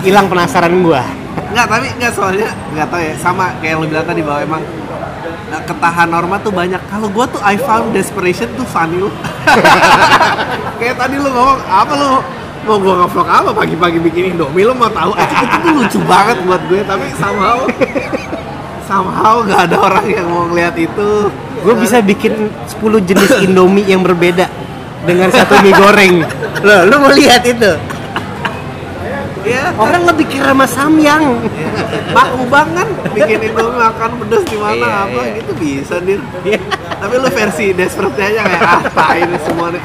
[0.02, 1.02] hilang penasaran gua
[1.36, 3.14] Enggak, tapi enggak soalnya enggak tahu ya.
[3.16, 4.62] Sama kayak yang lu bilang tadi bahwa emang
[5.52, 6.80] eh, ketahan norma tuh banyak.
[6.88, 9.08] Kalau gua tuh I found desperation tuh funny lu.
[10.80, 12.10] kayak tadi lu ngomong apa lu
[12.66, 16.38] mau gua nge-vlog apa pagi-pagi bikin Indomie lu mau tahu aja itu tuh lucu banget
[16.44, 17.58] buat gue tapi somehow
[18.90, 21.30] somehow nggak ada orang yang mau ngeliat itu
[21.62, 24.50] gue bisa bikin 10 jenis Indomie yang berbeda
[25.06, 26.16] dengan satu mie goreng.
[26.62, 27.72] Loh lu mau lihat itu?
[29.46, 31.38] Ya orang lebih kira sama samyang
[32.10, 35.20] makubang kan bikin Indomie makan pedes di mana Iya, apa?
[35.22, 35.34] iya.
[35.38, 36.18] gitu bisa dir.
[36.42, 36.58] Iya.
[36.98, 39.84] tapi lu versi desperate aja kayak tai ini semua nih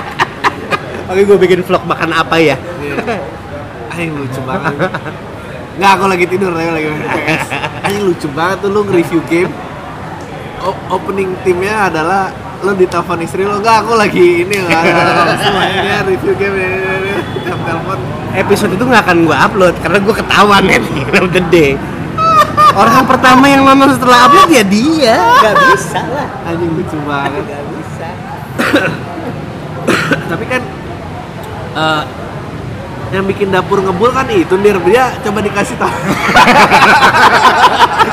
[1.08, 2.56] oke gue bikin vlog makan apa ya?
[3.88, 4.76] Anjing lucu banget.
[5.74, 7.42] Nggak, aku lagi tidur, tapi lagi main PS.
[7.80, 9.52] Anjing lucu banget tuh lu nge-review game.
[10.60, 12.28] O- opening timnya adalah
[12.60, 14.84] lu ditelepon istri lu enggak aku lagi ini lah
[15.40, 17.12] semuanya review game ini, ini,
[17.64, 17.98] telepon.
[18.30, 21.74] Episode itu nggak akan gue upload karena gue ketahuan the end of the day
[22.74, 25.18] orang pertama yang nonton setelah upload ya dia.
[25.42, 26.26] Nggak bisa lah.
[26.46, 27.42] Anjing lucu banget.
[27.42, 28.08] Nggak bisa.
[30.30, 30.62] Tapi kan
[31.74, 32.02] eh,
[33.10, 35.90] yang bikin dapur ngebul kan itu dir dia coba dikasih tahu.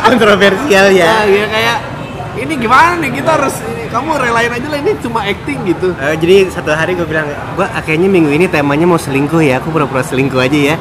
[0.07, 1.77] Kontroversial ya, ya ya kayak
[2.37, 3.55] ini gimana nih kita harus
[3.97, 5.89] kamu relain aja lah ini cuma acting gitu.
[5.97, 7.25] Eh, jadi satu hari gue bilang,
[7.57, 10.75] gua ah, kayaknya minggu ini temanya mau selingkuh ya, aku pura-pura selingkuh aja ya.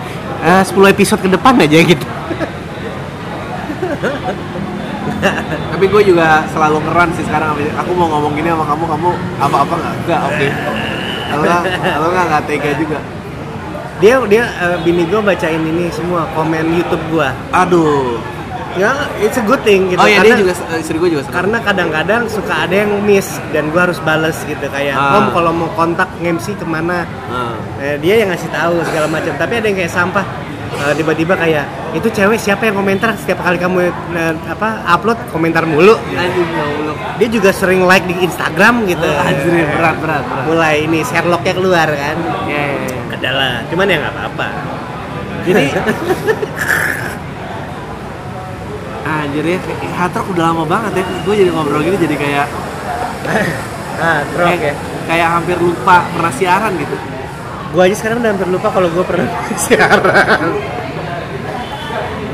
[0.45, 2.05] Eh, 10 episode ke depan aja gitu.
[5.73, 9.11] tapi gue juga selalu ngeran sih sekarang aku mau ngomong gini sama kamu kamu
[9.41, 9.95] apa apa nggak?
[10.05, 10.49] Nggak oke.
[11.27, 12.25] Kalau nggak kalau nggak?
[12.29, 12.99] Nggak tega juga.
[13.97, 17.33] Dia dia eh, bini gue bacain ini semua komen YouTube gua.
[17.49, 18.36] aduh
[18.77, 19.97] Ya, it's a good thing gitu.
[19.97, 21.37] oh ya dia karena, juga eh, istri gue juga senang.
[21.39, 25.17] karena kadang-kadang suka ada yang miss dan gua harus bales gitu kayak, Ah.
[25.17, 27.09] Om kalau mau kontak MC ke mana?
[27.27, 29.33] Nah, Eh, dia yang ngasih tahu segala macam.
[29.33, 30.25] Tapi ada yang kayak sampah.
[30.77, 35.65] Eh, tiba-tiba kayak itu cewek siapa yang komentar setiap kali kamu eh, apa upload komentar
[35.65, 36.29] mulu Allah
[37.17, 41.55] dia juga sering like di Instagram gitu Oh, anjir berat berat berat mulai ini Sherlocknya
[41.55, 43.15] keluar kan ya, ya, ya.
[43.15, 44.47] adalah cuman ya nggak apa-apa
[45.47, 45.65] jadi
[49.27, 49.59] anjir ya
[49.99, 52.47] hard rock udah lama banget ya gue jadi ngobrol gini jadi kayak
[54.07, 54.75] ah kayak,
[55.11, 56.97] kayak hampir lupa pernah siaran gitu
[57.75, 59.29] gue aja sekarang udah hampir lupa kalau gue pernah
[59.67, 60.55] siaran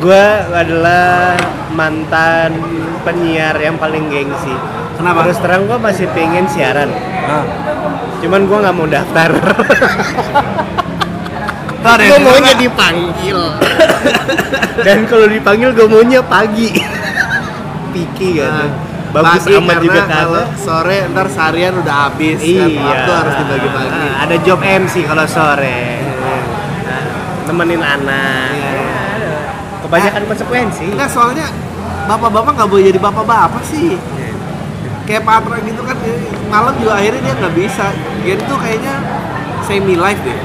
[0.03, 1.39] Gue adalah
[1.71, 2.59] mantan
[3.07, 4.51] penyiar yang paling gengsi.
[4.99, 5.31] Kenapa?
[5.31, 6.91] Terus terang gue masih pengen siaran.
[7.31, 7.47] Ah.
[8.19, 9.31] Cuman gue nggak mau daftar.
[11.83, 13.39] Ada gue maunya dipanggil.
[14.87, 16.71] Dan kalau dipanggil gue maunya pagi.
[17.91, 18.49] Piki kan.
[18.49, 18.71] Nah,
[19.13, 20.57] Bagus pagi amat juga kalau kagak.
[20.57, 22.81] sore ntar seharian udah habis kan Iya.
[22.81, 25.81] waktu harus dibagi-bagi Ah, Ada job MC kalau sore.
[26.81, 27.05] Nah,
[27.45, 28.49] temenin anak.
[28.51, 28.97] Iya, iya.
[29.85, 30.85] Kebanyakan konsekuensi.
[30.89, 31.45] Enggak soalnya
[32.03, 33.95] bapak-bapak nggak boleh jadi bapak-bapak sih
[35.03, 35.95] kayak Patra gitu kan
[36.47, 37.87] malam juga akhirnya dia nggak bisa
[38.23, 38.95] Gen tuh kayaknya
[39.63, 40.39] semi live deh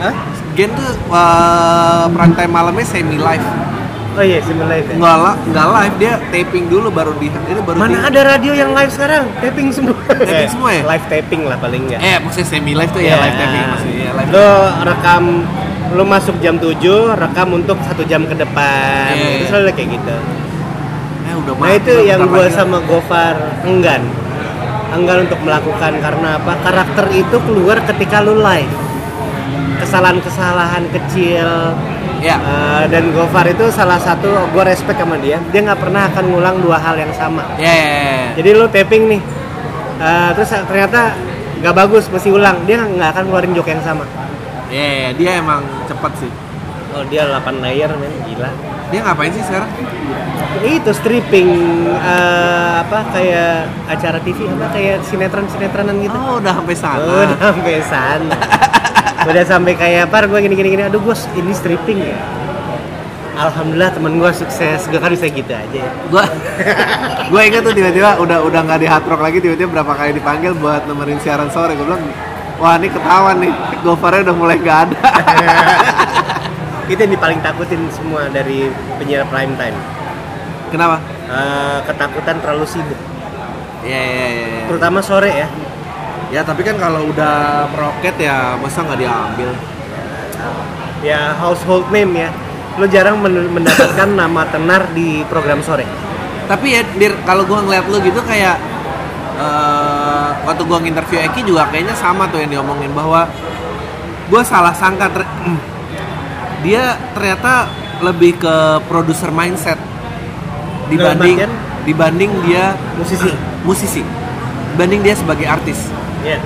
[0.00, 0.14] Hah?
[0.52, 3.46] Gen tuh uh, perantai malamnya semi live
[4.12, 4.94] Oh iya, semi live ya?
[4.94, 8.52] nggak la- nggak live dia taping dulu baru di ini baru Mana di- ada radio
[8.52, 9.24] yang live sekarang?
[9.40, 9.96] Taping semua.
[10.04, 10.82] Taping semua ya?
[10.84, 12.00] Live taping lah paling enggak.
[12.02, 14.48] eh maksudnya semi live tuh ya live taping maksudnya ya, live Lo
[14.84, 15.24] rekam
[15.92, 16.76] lo masuk jam 7,
[17.14, 19.12] rekam untuk satu jam ke depan.
[19.12, 19.46] Iya, Itu iya.
[19.46, 20.16] selalu kayak gitu.
[21.22, 22.48] eh udah Nah itu lah, yang lagi.
[22.50, 24.02] sama Gofar enggan
[24.90, 28.72] enggan untuk melakukan karena apa karakter itu keluar ketika lu live
[29.82, 31.48] kesalahan-kesalahan kecil.
[32.22, 32.38] Ya.
[32.38, 35.42] Eh, dan Gofar itu salah satu gue respect sama dia.
[35.50, 37.42] Dia nggak pernah akan ngulang dua hal yang sama.
[37.58, 38.26] Ya ya, ya.
[38.38, 39.20] jadi lu taping nih.
[39.98, 41.18] Eh, terus ternyata
[41.58, 42.62] nggak bagus mesti ulang.
[42.62, 44.06] Dia nggak akan ngeluarin joke yang sama.
[44.72, 46.32] Ya, ya, dia emang cepet sih.
[46.94, 48.14] Oh dia 8 layer men.
[48.30, 48.50] Gila.
[48.94, 49.70] Dia ngapain sih sekarang?
[50.62, 51.50] Itu stripping
[51.90, 56.14] eh, apa kayak acara TV apa kayak sinetron sinetronan gitu.
[56.14, 57.02] Oh udah sampai sana.
[57.02, 58.38] Udah sampai sana
[59.28, 60.82] udah sampai kayak par gue gini gini gini.
[60.86, 62.18] Aduh gue ini stripping ya.
[63.32, 64.84] Alhamdulillah temen gue sukses.
[64.90, 65.90] Gue kan bisa gitu aja ya.
[66.12, 66.24] Gua
[67.32, 70.52] gua ingat tuh tiba-tiba udah udah nggak di hard rock lagi tiba-tiba berapa kali dipanggil
[70.58, 71.72] buat nemenin siaran sore.
[71.78, 72.02] Gue bilang
[72.60, 73.52] wah ini ketahuan nih
[73.82, 74.98] gofarnya udah mulai gak ada.
[76.92, 78.68] Itu yang paling takutin semua dari
[79.00, 79.78] penyiar prime time.
[80.68, 81.00] Kenapa?
[81.32, 83.00] Eh, ketakutan terlalu sibuk.
[83.82, 84.62] Ya ya ya ya.
[84.70, 85.50] terutama sore ya
[86.32, 89.50] ya tapi kan kalau udah meroket ya masa nggak diambil?
[91.04, 92.28] Ya household name ya.
[92.80, 95.84] Lo jarang men- mendapatkan nama tenar di program sore.
[96.48, 98.56] Tapi ya dir kalau gua ngeliat lu gitu kayak
[99.36, 103.28] eh waktu gua nginterview Eki juga kayaknya sama tuh yang diomongin bahwa
[104.32, 105.28] gua salah sangka ter-
[106.64, 107.68] dia ternyata
[108.00, 108.56] lebih ke
[108.88, 109.76] produser mindset
[110.88, 111.44] dibanding
[111.84, 113.28] dibanding dia musisi.
[113.68, 114.02] Musisi.
[114.74, 115.91] Dibanding dia sebagai artis
[116.22, 116.38] ya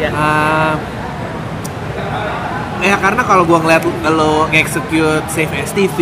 [0.00, 0.08] ya
[2.80, 5.98] Eh, ya karena kalau gua ngeliat lo execute Save STV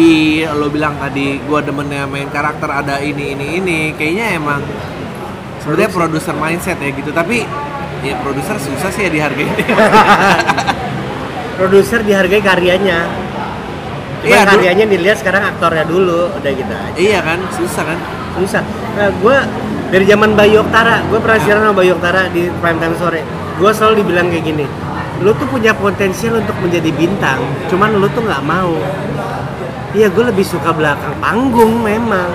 [0.54, 4.62] lo bilang tadi gua demennya main karakter ada ini ini ini kayaknya emang
[5.58, 7.10] sebenarnya produser mindset ya gitu.
[7.10, 7.42] Tapi
[8.06, 9.50] ya produser susah sih ya dihargai
[11.58, 13.10] produser dihargai karyanya.
[14.22, 16.94] Cuma Iya, karyanya dilihat sekarang aktornya dulu udah gitu aja.
[16.94, 17.98] Iya kan susah kan?
[18.38, 18.62] Susah.
[18.94, 19.36] Nah gue
[19.88, 23.20] dari zaman Bayu Oktara gue pernah siaran sama Bayu Oktara di prime time sore.
[23.58, 24.66] Gue selalu dibilang kayak gini
[25.18, 28.78] lu tuh punya potensial untuk menjadi bintang cuman lu tuh nggak mau.
[29.96, 32.30] Iya gue lebih suka belakang panggung memang.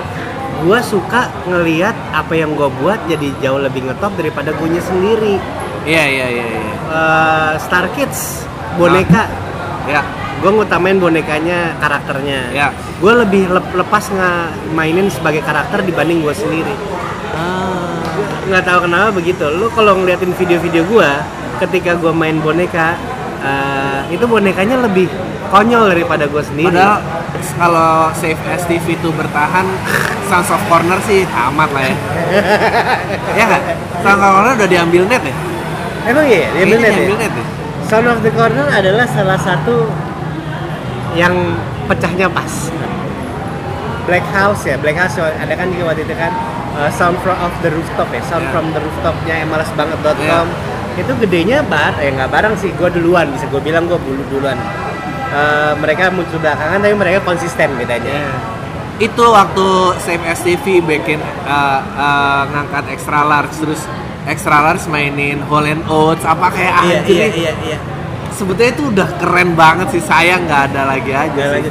[0.64, 5.40] Gue suka ngeliat apa yang gue buat jadi jauh lebih ngetop daripada gue sendiri.
[5.88, 6.62] Iya iya iya iya.
[6.92, 8.44] Eh, Star Kids
[8.76, 9.24] boneka.
[9.88, 10.04] Ya
[10.44, 12.52] gue ngutamain bonekanya karakternya.
[12.52, 12.68] Ya.
[13.00, 16.74] gue lebih lep- lepas nggak mainin sebagai karakter dibanding gue sendiri.
[18.48, 19.44] Nggak tahu kenapa begitu.
[19.50, 21.10] Lu kalau ngeliatin video-video gue
[21.64, 22.98] ketika gue main boneka
[23.40, 25.08] eh, itu bonekanya lebih
[25.48, 26.74] konyol daripada gue sendiri.
[26.74, 27.00] Padahal
[27.58, 29.66] kalau Save STV itu bertahan
[30.28, 31.96] Sons of Corner sih amat lah ya.
[33.38, 33.62] Ya nggak
[34.02, 35.34] Sons of Corner udah diambil net ya?
[36.04, 36.52] Emang iya?
[36.52, 36.96] Dia Kayaknya net ya?
[36.96, 37.46] diambil net ya?
[37.84, 39.92] Sound of the Corner adalah salah satu
[41.14, 41.36] yang
[41.84, 42.72] pecahnya pas
[44.04, 46.32] Black House ya Black House ada kan juga waktu itu kan
[46.76, 48.50] uh, Sound from of the Rooftop ya Sound Ya.
[48.52, 50.46] from the Rooftopnya mlsbanget.com
[50.94, 54.54] itu gedenya bar ya nggak bareng sih gue duluan bisa gue bilang gue dulu duluan.
[55.34, 58.30] Uh, mereka muncul belakangan tapi mereka konsisten bedanya.
[59.02, 59.66] Itu waktu
[59.98, 63.82] Save STV bikin uh, uh, ngangkat extra large terus
[64.30, 67.34] extra large mainin Hall and Oates apa kayak iya anjir iya nih.
[67.34, 67.78] iya iya.
[68.30, 71.66] Sebetulnya itu udah keren banget sih sayang nggak ada lagi aja sih.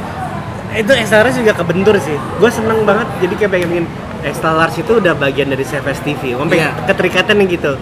[0.74, 2.16] Itu extra large juga kebentur sih.
[2.36, 3.06] Gue seneng banget.
[3.18, 3.86] Jadi kayak pengen
[4.20, 6.70] extra large itu udah bagian dari CFS TV sampai Iya.
[6.84, 7.72] keterikatan nih gitu.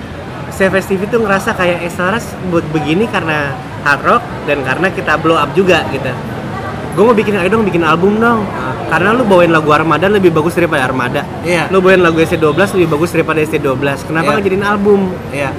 [0.53, 5.17] CFS TV tuh ngerasa kayak extra large buat begini karena hard rock dan karena kita
[5.17, 6.13] blow up juga gitu.
[6.93, 8.45] Gue mau bikin ayo dong bikin album dong.
[8.87, 11.25] Karena lu bawain lagu Armada lebih bagus daripada Armada.
[11.41, 11.73] Iya.
[11.73, 15.01] lu bawain lagu ST12 lebih bagus daripada ST12 kenapa nggak jadiin album?
[15.31, 15.51] Iya.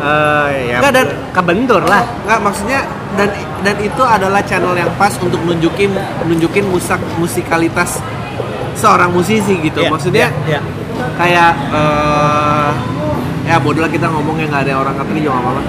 [0.00, 2.00] Eh, ya Nggak, dan- kebentur lah.
[2.24, 2.80] Nggak maksudnya
[3.10, 3.28] dan
[3.60, 5.90] dan itu adalah channel yang pas untuk nunjukin
[6.24, 7.98] nunjukin musak musikalitas
[8.72, 10.60] seorang musisi gitu Iya, maksudnya iya, iya.
[11.16, 12.70] kayak eh
[13.44, 15.62] ya bodoh lah kita ngomongnya nggak ada orang ngerti juga apa-apa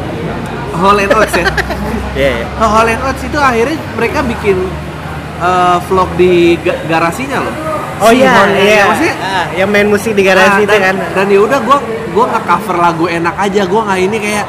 [0.71, 1.45] Hall and Oates ya
[2.19, 2.45] Iya, iya.
[2.57, 4.57] Hall and Oates itu akhirnya mereka bikin
[5.39, 7.55] eh, vlog di ga- garasinya loh
[8.01, 8.83] Oh Si iya, iya.
[8.83, 10.95] maksudnya Ah, yang main musik di garasi Nah, itu dan, kan.
[11.13, 11.77] dan ya udah gue
[12.11, 14.45] gue nggak cover lagu enak aja gue nggak ini kayak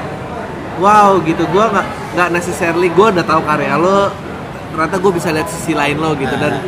[0.78, 4.12] wow gitu gue nggak nggak necessarily gue udah tahu karya lo
[4.72, 6.60] ternyata gue bisa lihat sisi lain lo gitu dan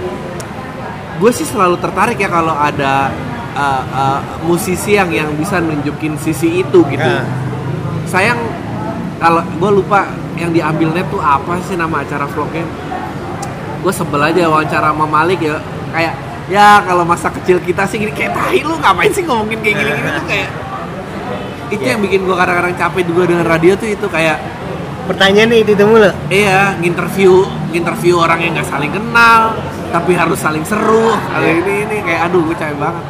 [1.14, 3.12] gue sih selalu tertarik ya kalau ada
[3.54, 7.24] uh, uh, musisi yang yang bisa nunjukin sisi itu gitu Ah.
[8.04, 8.40] sayang
[9.16, 12.66] kalau gue lupa yang diambil net tuh apa sih nama acara vlognya
[13.80, 15.60] gue sebel aja wawancara sama Malik ya
[15.92, 16.14] kayak
[16.44, 19.90] ya kalau masa kecil kita sih gini kayak tahi lu ngapain sih ngomongin kayak gini
[19.92, 20.50] gini tuh kayak
[21.72, 21.90] itu Iya.
[21.96, 24.36] yang bikin gue kadang-kadang capek juga dengan radio tuh itu kayak
[25.04, 26.08] Pertanyaannya itu itu mulu.
[26.28, 29.52] iya nginterview nginterview orang yang nggak saling kenal
[29.88, 31.60] tapi harus saling seru kalau Iya.
[31.60, 33.04] ini ini kayak aduh gue capek banget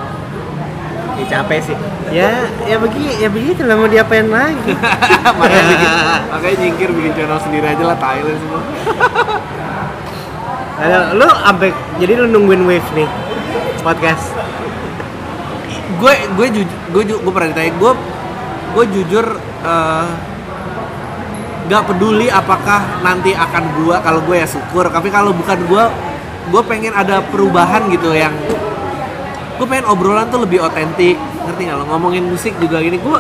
[1.15, 1.77] Ya capek sih.
[2.11, 2.31] Ya,
[2.67, 4.75] ya begi, ya begitu lah mau diapain lagi.
[5.39, 5.91] makanya bikin,
[6.29, 8.59] makanya nyingkir bikin channel sendiri aja lah Thailand semua
[10.75, 13.09] Aduh, lu sampai jadi lu nungguin wave nih
[13.81, 14.33] podcast.
[15.95, 17.93] gue gue jujur gue gue pernah ditanya gue
[18.75, 19.25] gue jujur
[19.63, 20.07] eh,
[21.65, 24.89] nggak peduli apakah nanti akan gue kalau gue ya syukur.
[24.93, 25.85] Tapi kalau bukan gue
[26.53, 28.37] gue pengen ada perubahan gitu yang
[29.55, 31.17] gue pengen obrolan tuh lebih otentik.
[31.17, 31.85] Ngerti nggak lo?
[31.89, 33.01] Ngomongin musik juga gini.
[33.01, 33.19] Gue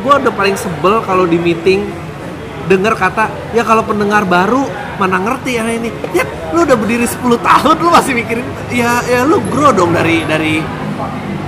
[0.00, 1.88] gue udah paling sebel kalau di meeting
[2.68, 4.64] denger kata ya kalau pendengar baru
[5.00, 5.88] mana ngerti ya ini?
[6.12, 10.28] Ya lu udah berdiri 10 tahun lu masih mikirin ya ya lu grow dong dari
[10.28, 10.60] dari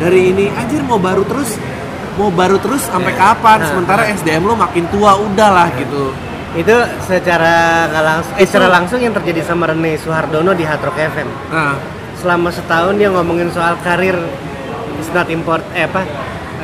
[0.00, 0.48] dari ini.
[0.57, 1.61] Anjir mau baru terus
[2.14, 6.12] mau baru terus sampai kapan Nah, sementara SDM lu makin tua udahlah gitu
[6.52, 7.54] Itu secara
[7.88, 11.28] nggak langsung, eh, secara langsung yang terjadi sama Rene Suhardono di Hard Rock FM.
[11.48, 11.74] nah
[12.14, 14.14] Selama setahun dia ngomongin soal karir
[14.94, 16.04] is not import, eh apa?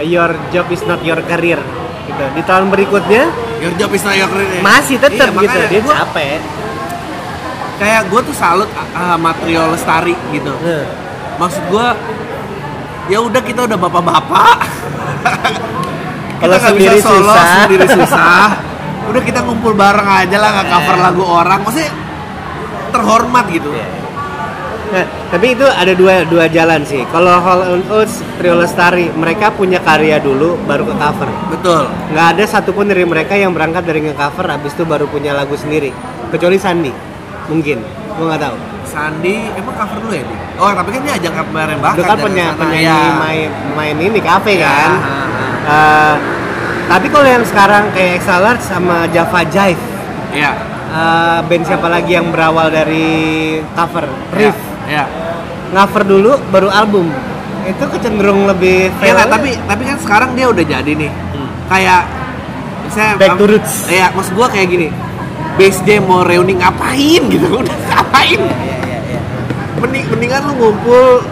[0.01, 1.59] Your job is not your career.
[2.05, 2.25] Gitu.
[2.31, 3.27] Di tahun berikutnya
[3.59, 4.61] your job is not your career.
[4.61, 5.59] masih tetap Iya, gitu.
[5.67, 6.39] Dia gua- capek.
[7.79, 10.85] kayak gue tuh salut sama Trio Lestari gitu Nah,
[11.39, 11.87] maksud gue
[13.09, 14.57] ya udah kita udah bapak-bapak
[16.41, 17.47] kita Kalau nggak sendiri bisa solo susah.
[17.65, 18.47] sendiri susah
[19.09, 21.91] udah kita ngumpul bareng aja lah nggak cover lagu orang maksudnya
[22.93, 23.89] terhormat gitu Iya.
[24.89, 27.05] Nah, tapi itu ada dua dua jalan sih.
[27.13, 31.29] Kalau Hall and Oates, Trio Lestari, mereka punya karya dulu baru ke cover.
[31.53, 35.53] betul Nggak ada satupun dari mereka yang berangkat dari nge-cover habis itu baru punya lagu
[35.61, 35.93] sendiri.
[36.33, 36.89] Kecuali Sandi,
[37.53, 37.85] mungkin.
[38.17, 38.57] Gua nggak tahu.
[38.99, 40.39] Sandi emang cover dulu ya dia?
[40.57, 42.27] oh tapi kan dia ajak kemarin bakat Itu kan dari
[42.59, 43.15] penyanyi, ya.
[43.17, 44.91] main main ini kafe Ya, kan.
[44.91, 45.17] ha, ha.
[45.69, 46.15] Eh,
[46.89, 49.83] tapi kalau yang sekarang kayak Exalart sama Java Jive,
[50.31, 50.53] Iya.
[50.91, 53.07] eh, band siapa lagi yang berawal dari
[53.71, 54.09] cover?
[54.35, 54.59] Riff.
[54.89, 55.05] ya
[55.69, 57.07] Cover dulu baru album.
[57.63, 59.15] Itu kecenderung lebih Iya fail.
[59.15, 61.13] nggak, tapi tapi kan sekarang dia udah jadi nih.
[61.69, 62.01] Kayak
[62.83, 63.21] misalnya Hmm.
[63.21, 63.73] Back to roots.
[63.87, 64.89] Iya, maksud gua kayak gini.
[65.55, 67.47] Base mau reuni ngapain gitu?
[67.61, 68.41] Udah ngapain?
[69.79, 71.23] Mending, mendingan lu ngumpul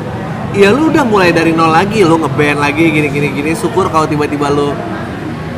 [0.54, 4.06] ya lu udah mulai dari nol lagi lu ngeband lagi gini gini gini syukur kalau
[4.06, 4.70] tiba-tiba lu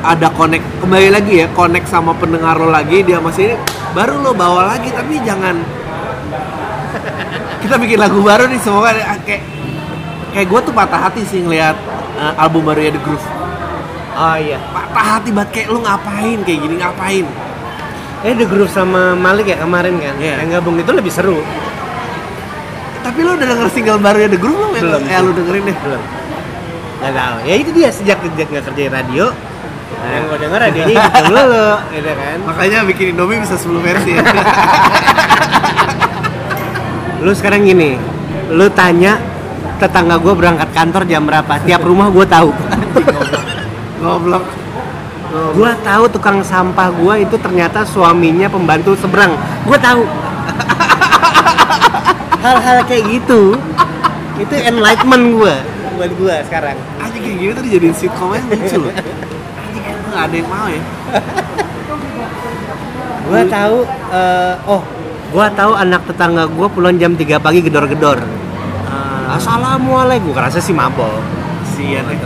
[0.00, 3.56] ada connect kembali lagi ya connect sama pendengar lo lagi dia masih ini
[3.92, 5.60] baru lo bawa lagi tapi jangan
[7.62, 9.42] kita bikin lagu baru nih semoga ada- kayak
[10.32, 11.76] kayak gue tuh patah hati sih ngeliat
[12.16, 13.26] uh, album barunya The Groove
[14.18, 14.58] Oh iya.
[14.74, 17.26] patah hati banget kayak lu ngapain kayak gini ngapain
[18.26, 20.18] Eh The Groove sama Malik ya kemarin kan?
[20.18, 20.42] Iya.
[20.42, 21.38] Yang gabung itu lebih seru.
[23.02, 24.82] Tapi lu udah denger single barunya The Groove belum ya?
[24.82, 25.02] Belum.
[25.06, 26.02] ya lu dengerin deh Belum.
[26.98, 27.36] Gak tahu.
[27.46, 29.26] Ya itu dia sejak sejak nggak kerja di radio.
[29.88, 31.64] Nah, yang gue denger radionya gitu dulu,
[31.96, 32.38] gitu kan?
[32.44, 34.20] makanya bikin Indomie bisa 10 versi ya
[37.24, 37.98] Lu sekarang gini,
[38.52, 39.18] lu tanya
[39.82, 41.50] tetangga gue berangkat kantor jam berapa?
[41.66, 42.50] Tiap rumah gue tahu.
[44.04, 44.44] goblok
[45.28, 49.36] Gue tahu tukang sampah gue itu ternyata suaminya pembantu seberang.
[49.68, 50.08] Gue tahu.
[52.48, 53.60] Hal-hal kayak gitu,
[54.40, 55.56] itu enlightenment gue
[55.98, 56.78] buat gue sekarang.
[57.02, 58.94] Anjing kayak gini tuh dijadiin sitcom aja lucu loh
[59.58, 60.82] Anjing kayak nggak ada yang mau ya
[63.28, 63.76] Gua tahu
[64.08, 64.82] eh, oh,
[65.36, 68.24] gua tahu anak tetangga gua pulang jam 3 pagi gedor-gedor.
[68.88, 70.32] Ah, Assalamualaikum.
[70.32, 71.20] Gua rasa sih mabok.
[71.76, 72.08] Sian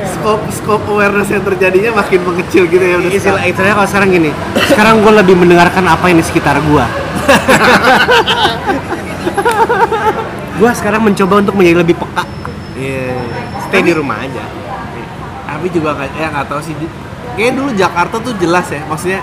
[0.00, 4.30] Scope, scope awareness yang terjadinya makin mengecil gitu ya udah Istilah istilahnya kalau sekarang gini.
[4.64, 6.84] Sekarang gua lebih mendengarkan apa yang di sekitar gua.
[10.56, 12.24] gua sekarang mencoba untuk menjadi lebih peka.
[12.74, 13.16] Iya
[13.66, 14.44] Stay di rumah aja.
[15.46, 16.90] Tapi juga nggak- ya nggak tahu sih Di-
[17.32, 19.20] kayak dulu Jakarta tuh jelas ya maksudnya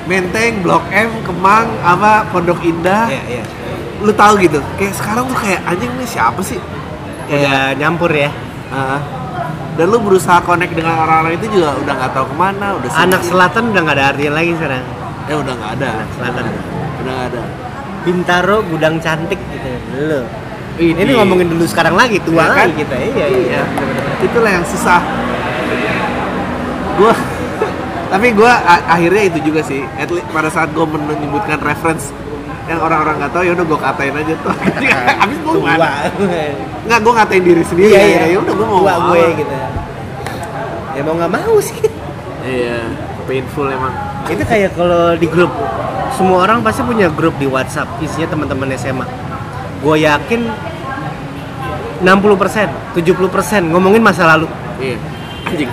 [0.00, 3.42] Menteng, Blok M, Kemang, apa Pondok Indah, Iya, iya.
[4.00, 4.58] lu tahu gitu.
[4.74, 6.56] Kayak sekarang tuh kayak anjing nih siapa sih?
[7.28, 8.32] Udah nyampur ya.
[8.70, 8.98] Ah.
[9.80, 13.00] Dan lu berusaha connect dengan orang-orang itu juga udah nggak tahu ke mana, udah Anak
[13.16, 13.30] sendiri.
[13.32, 14.82] selatan udah nggak ada artinya lagi sekarang.
[15.24, 16.42] ya udah nggak ada, Anak selatan.
[16.44, 16.62] udah
[17.08, 17.42] nggak ada.
[18.00, 19.68] Bintaro gudang cantik gitu.
[19.98, 20.20] Lu.
[20.76, 22.56] Ini, Ini ngomongin dulu sekarang lagi tua Iya kan?
[22.62, 22.94] lagi kita.
[22.98, 23.62] Iya, iya.
[24.20, 25.00] itulah yang susah
[26.94, 27.12] gua
[28.12, 28.52] tapi gua
[28.86, 32.12] akhirnya itu juga sih at least pada saat gua menyebutkan reference
[32.64, 34.52] yang orang-orang nggak tahu ya udah gua katain aja tuh
[35.20, 35.68] habis gua Tua.
[35.70, 35.92] nggak
[36.84, 38.24] nggak gua ngatain diri sendiri Iya, iya.
[38.30, 39.54] ya udah gua mau gue gitu.
[40.92, 41.76] Ya mau nggak mau sih.
[42.42, 42.82] iya
[43.24, 43.94] painful emang.
[44.26, 45.52] Itu kayak kalau di grup
[46.16, 49.06] semua orang pasti punya grup di WhatsApp isinya teman-teman SMA
[49.80, 50.44] gue yakin
[52.04, 54.48] 60% 70% ngomongin masa lalu.
[54.76, 54.96] Iya
[55.46, 55.70] anjing.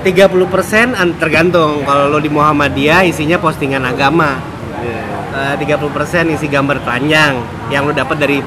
[0.00, 1.84] 30% an- tergantung.
[1.84, 4.40] Kalau lo di Muhammadiyah isinya postingan agama.
[4.80, 5.54] Iya.
[5.54, 7.36] Eh, 30% isi gambar telanjang
[7.68, 8.38] yang lo dapat dari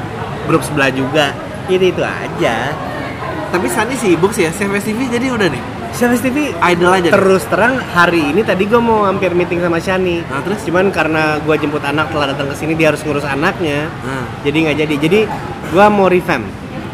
[0.48, 1.32] grup sebelah juga.
[1.64, 2.76] Ini itu aja
[3.54, 5.62] tapi Sani sibuk sih ya CVS TV jadi udah nih?
[5.94, 7.14] Service TV idol aja nih.
[7.14, 10.26] terus terang hari ini tadi gue mau hampir meeting sama Shani.
[10.26, 10.66] Nah, terus?
[10.66, 13.94] cuman karena gue jemput anak telah datang ke sini dia harus ngurus anaknya.
[14.02, 14.96] Nah, jadi nggak jadi.
[14.98, 15.20] Jadi
[15.70, 16.42] gue mau revamp.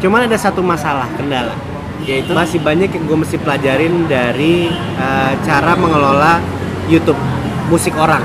[0.04, 1.56] Cuman ada satu masalah kendala.
[2.04, 2.36] Yaitu?
[2.36, 4.68] Masih banyak yang gue mesti pelajarin dari
[5.00, 6.44] uh, cara mengelola
[6.92, 7.18] YouTube
[7.72, 8.20] musik orang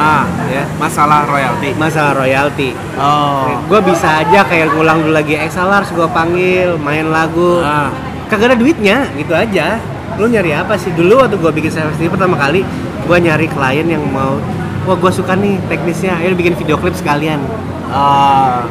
[0.00, 0.64] ah ya.
[0.80, 1.76] Masalah royalti.
[1.76, 2.72] Masalah royalti.
[2.96, 3.60] Oh.
[3.68, 5.36] Gue bisa aja kayak ngulang dulu lagi.
[5.36, 7.60] XLR gue panggil main lagu.
[7.60, 7.92] Ah.
[8.32, 9.76] Kagak ada duitnya gitu aja.
[10.16, 10.90] Lu nyari apa sih?
[10.96, 12.64] Dulu waktu gue bikin service TV pertama kali
[13.04, 14.40] gue nyari klien yang mau
[14.88, 16.16] wah gue suka nih teknisnya.
[16.16, 17.44] Ayo bikin video klip sekalian.
[17.92, 18.64] Ah.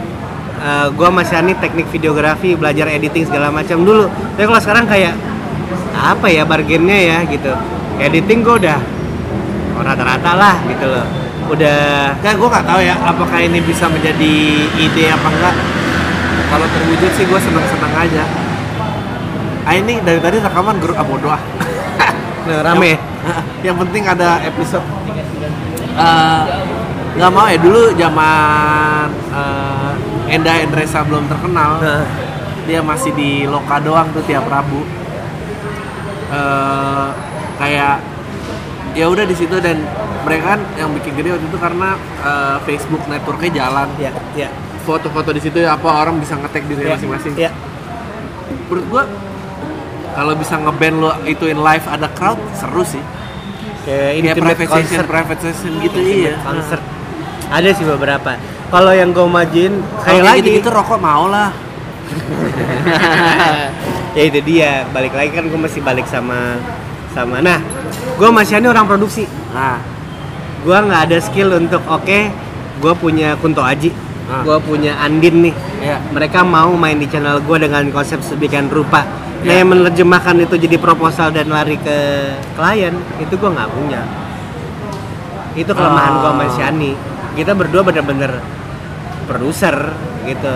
[0.60, 4.12] Uh, gue masih nih teknik videografi belajar editing segala macam dulu.
[4.36, 5.16] Tapi kalau sekarang kayak
[5.96, 7.54] apa ya bargainnya ya gitu.
[8.00, 8.99] Editing gue udah
[9.82, 14.34] rata-rata lah gitu loh udah Kan gue nggak tahu ya apakah ini bisa menjadi
[14.78, 15.56] ide apa enggak.
[16.50, 18.24] Kalau terwujud sih gue seneng-seneng aja.
[19.66, 21.42] Ah ini dari tadi rekaman grup ah bodoh ah.
[22.48, 23.00] nah, rame Yang,
[23.70, 24.86] yang penting ada episode.
[26.00, 26.44] Eh,
[27.20, 31.82] nggak mau ya dulu zaman eh, Enda Endresa belum terkenal.
[32.70, 34.86] Dia masih di Loka doang tuh tiap Rabu.
[36.30, 37.08] Eh,
[37.58, 38.19] kayak
[39.00, 39.80] ya udah di situ dan
[40.28, 41.90] mereka kan yang bikin gede waktu itu karena
[42.20, 43.88] eh, Facebook networknya jalan.
[43.96, 44.50] Ya ya
[44.84, 47.34] foto-foto di situ apa orang bisa ngetek diri ya, masing-masing.
[47.38, 47.52] ya
[48.66, 49.04] menurut gua
[50.18, 53.04] kalau bisa ngeband lo ituin live ada crowd seru sih.
[53.88, 55.08] Kayak kayak intimate private session concert.
[55.08, 56.36] private session gitu Intimate iya.
[56.44, 56.84] concert.
[57.50, 58.32] Ada sih beberapa.
[58.70, 59.74] Kalau yang gue majuin
[60.04, 60.40] kalau kayak lagi.
[60.46, 61.50] gitu, gitu rokok mau lah.
[64.18, 66.58] Ya itu dia balik lagi kan gue masih balik sama
[67.14, 67.46] sama.
[67.46, 67.62] Nah
[67.92, 69.24] gue masih ini orang produksi.
[69.54, 69.80] Nah
[70.60, 72.20] gue nggak ada skill untuk oke
[72.80, 73.92] gue punya Kunto Aji
[74.30, 74.46] Ah.
[74.46, 75.56] gue punya Andin nih.
[75.82, 79.02] Ya mereka mau main di channel gue dengan konsep sedemikian rupa.
[79.42, 79.64] Nah Ya.
[79.64, 81.98] yang menerjemahkan itu jadi proposal dan lari ke
[82.54, 84.06] klien itu gue nggak punya.
[85.58, 86.52] Itu kelemahan gue sama Oh.
[86.54, 86.92] Shani.
[87.34, 88.38] Kita berdua bener-bener
[89.26, 90.54] produser gitu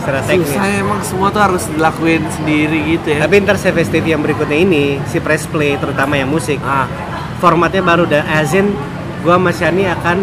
[0.00, 0.48] secara teknis.
[0.50, 3.24] Susah emang semua tuh harus dilakuin sendiri gitu ya.
[3.24, 6.88] Tapi ntar TV yang berikutnya ini si press play terutama yang musik ah.
[7.36, 8.72] formatnya baru dan Azin
[9.20, 10.18] gua sama Shani akan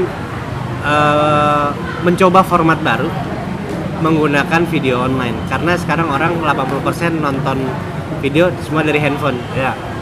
[0.81, 1.67] eh,
[2.01, 3.07] mencoba format baru
[4.01, 5.37] menggunakan video online.
[5.47, 7.61] Karena sekarang orang 80% nonton
[8.19, 9.37] video semua dari handphone.
[9.53, 9.92] Ya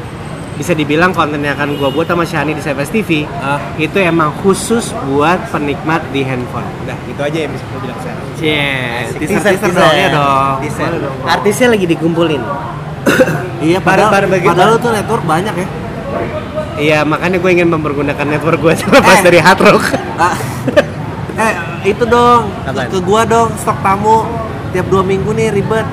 [0.62, 4.30] bisa dibilang konten yang akan gua buat sama Shani di Service TV ah itu emang
[4.46, 9.10] khusus buat penikmat di handphone udah itu aja yang bisa gue bilang sekarang yeah.
[9.18, 10.92] Teaser teaser dong ya dong Teaser.
[11.26, 12.42] Artisnya lagi dikumpulin
[13.66, 15.68] iya padahal padahal tuh network banyak ya
[16.82, 19.24] Iya makanya gue ingin mempergunakan network gue selepas Eh.
[19.24, 19.86] dari Hard Rock.
[20.18, 20.34] Ah.
[21.46, 21.54] eh
[21.86, 22.90] itu dong Apaan?
[22.90, 24.26] ke gua dong stok tamu
[24.72, 25.86] tiap dua minggu nih ribet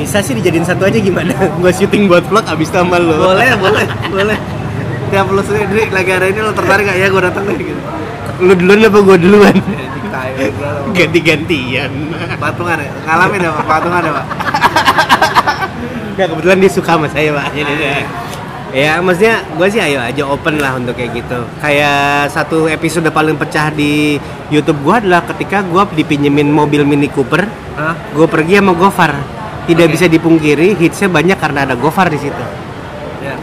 [0.00, 1.36] Bisa sih dijadiin satu aja gimana?
[1.60, 3.36] gue syuting buat vlog abis tambah lo.
[3.36, 4.38] boleh boleh boleh
[5.12, 7.80] tiap lu sendiri lagi ada ini lo tertarik gak ya gua datang deh gitu
[8.40, 9.54] Lu duluan apa gue duluan?
[10.10, 10.52] Kayak
[10.96, 11.90] Ganti-gantian.
[12.40, 14.26] patungan ya ngalamin ya pak patungan ya pak
[16.16, 17.46] Nggak kebetulan dia suka sama saya pak.
[17.52, 17.74] Jadi
[18.70, 23.34] Ya maksudnya gue sih ayo aja open lah untuk kayak gitu Kayak satu episode paling
[23.34, 24.14] pecah di
[24.46, 27.98] Youtube gue adalah ketika gue dipinjemin mobil Mini Cooper Hah?
[28.14, 29.39] Gue pergi sama Gofar
[29.70, 29.94] Tidak Oke.
[29.94, 32.42] bisa dipungkiri hitsnya banyak karena ada Gofar di situ
[33.22, 33.38] ya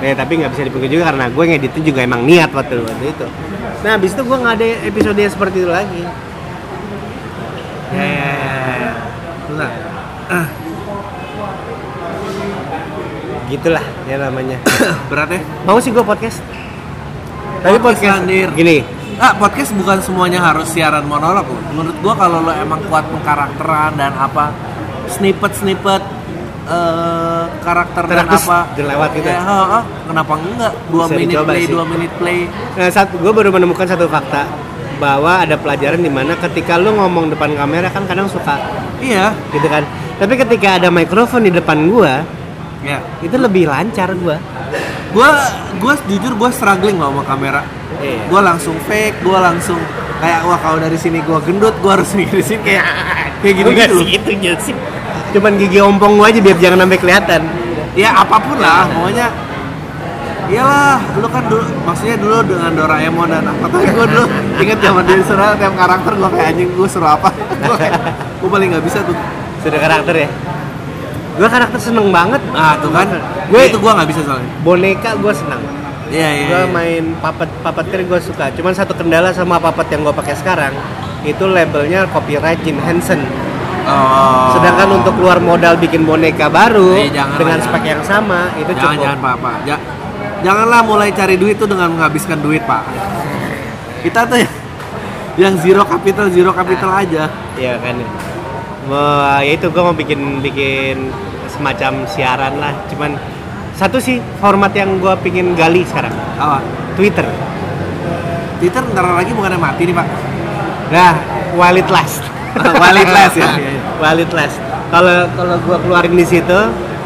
[0.00, 3.28] Ya tapi nggak bisa dipungkiri juga karena gue ngeditnya juga emang niat waktu waktu itu.
[3.84, 6.08] Nah habis itu gue nggak ada episode yang seperti itu lagi.
[7.92, 8.92] ya ya ya, ya.
[9.44, 9.68] Bentar.
[10.32, 10.48] Ah.
[13.50, 14.56] gitulah ya namanya
[15.10, 16.38] berat ya mau sih gue podcast
[17.60, 18.78] tapi Podcast, podcast gini
[19.20, 21.44] Ah, podcast bukan semuanya harus siaran monolog.
[21.76, 24.48] Menurut gua kalau lo emang kuat pengkarakteran dan apa
[25.20, 26.02] snippet-snippet
[26.66, 29.42] eh, karakter dan Terus apa dilewat gitu Ya, ya?
[29.44, 30.72] ha, kenapa enggak?
[30.88, 31.70] Dua Bisa menit play, sih.
[31.70, 32.40] dua menit play.
[32.48, 34.48] Nah, saat gue baru menemukan satu fakta
[34.96, 38.56] bahwa ada pelajaran di mana ketika lu ngomong depan kamera kan kadang suka
[39.00, 39.32] Iya.
[39.50, 39.84] gitu kan.
[40.16, 42.20] Tapi ketika ada mikrofon di depan gua,
[42.80, 43.00] Ya.
[43.20, 44.36] itu lebih lancar gua.
[45.10, 45.28] Gua
[45.80, 47.64] gua jujur gua struggling loh sama kamera.
[47.98, 48.28] Iya.
[48.28, 49.80] Gua langsung fake, gua langsung
[50.20, 52.28] kayak wah kalau dari sini gua gendut, gua harus sini
[52.60, 52.84] kayak
[53.40, 53.96] kayak gitu gitu.
[54.04, 54.74] sih itu sih.
[55.30, 57.42] Cuman gigi ompong gua aja biar jangan sampai kelihatan.
[57.90, 59.26] ya apa pun lah pokoknya
[60.46, 64.24] iyalah lu kan dulu maksudnya dulu dengan Doraemon dan apa tapi gue dulu
[64.62, 67.76] inget zaman dia suruh tiap karakter gue kayak anjing gue suruh apa gue
[68.14, 69.14] gue paling nggak bisa tuh
[69.60, 70.28] Sudah karakter ya.
[71.36, 72.40] Gua karakter seneng banget.
[72.54, 73.20] ah tuh kan gue
[73.52, 75.60] Gue itu gue nggak bisa soalnya boneka gua senang.
[76.08, 76.68] iya iya Gua iya.
[76.72, 78.48] main puppet puppeteer gua suka.
[78.56, 80.72] Cuman satu kendala sama puppet yang gua pakai sekarang
[81.20, 83.20] itu labelnya copyright Jim Henson.
[83.92, 84.48] Oh.
[84.52, 88.82] Sedangkan untuk keluar modal bikin boneka baru Eh, dengan lah, spek yang sama itu jangan
[88.90, 89.04] cukup.
[89.04, 89.82] jangan pak pak Ja-
[90.40, 92.82] janganlah mulai cari duit tuh dengan menghabiskan duit pak
[94.00, 94.48] kita tuh ya
[95.36, 97.96] yang zero capital zero capital aja Iya kan.
[98.86, 101.12] Wah, ya itu gua mau bikin bikin
[101.46, 102.72] semacam siaran lah.
[102.86, 103.14] Cuman
[103.72, 106.58] satu sih format yang gua pingin gali sekarang apa
[106.94, 107.28] Twitter.
[108.56, 110.06] Twitter ntar lagi bukannya mati nih pak
[110.90, 111.12] Nah,
[111.54, 112.24] while it last.
[112.82, 113.46] While it lasts ya?
[114.00, 114.56] It last.
[114.90, 116.58] Kalau kalau gua keluarin di situ,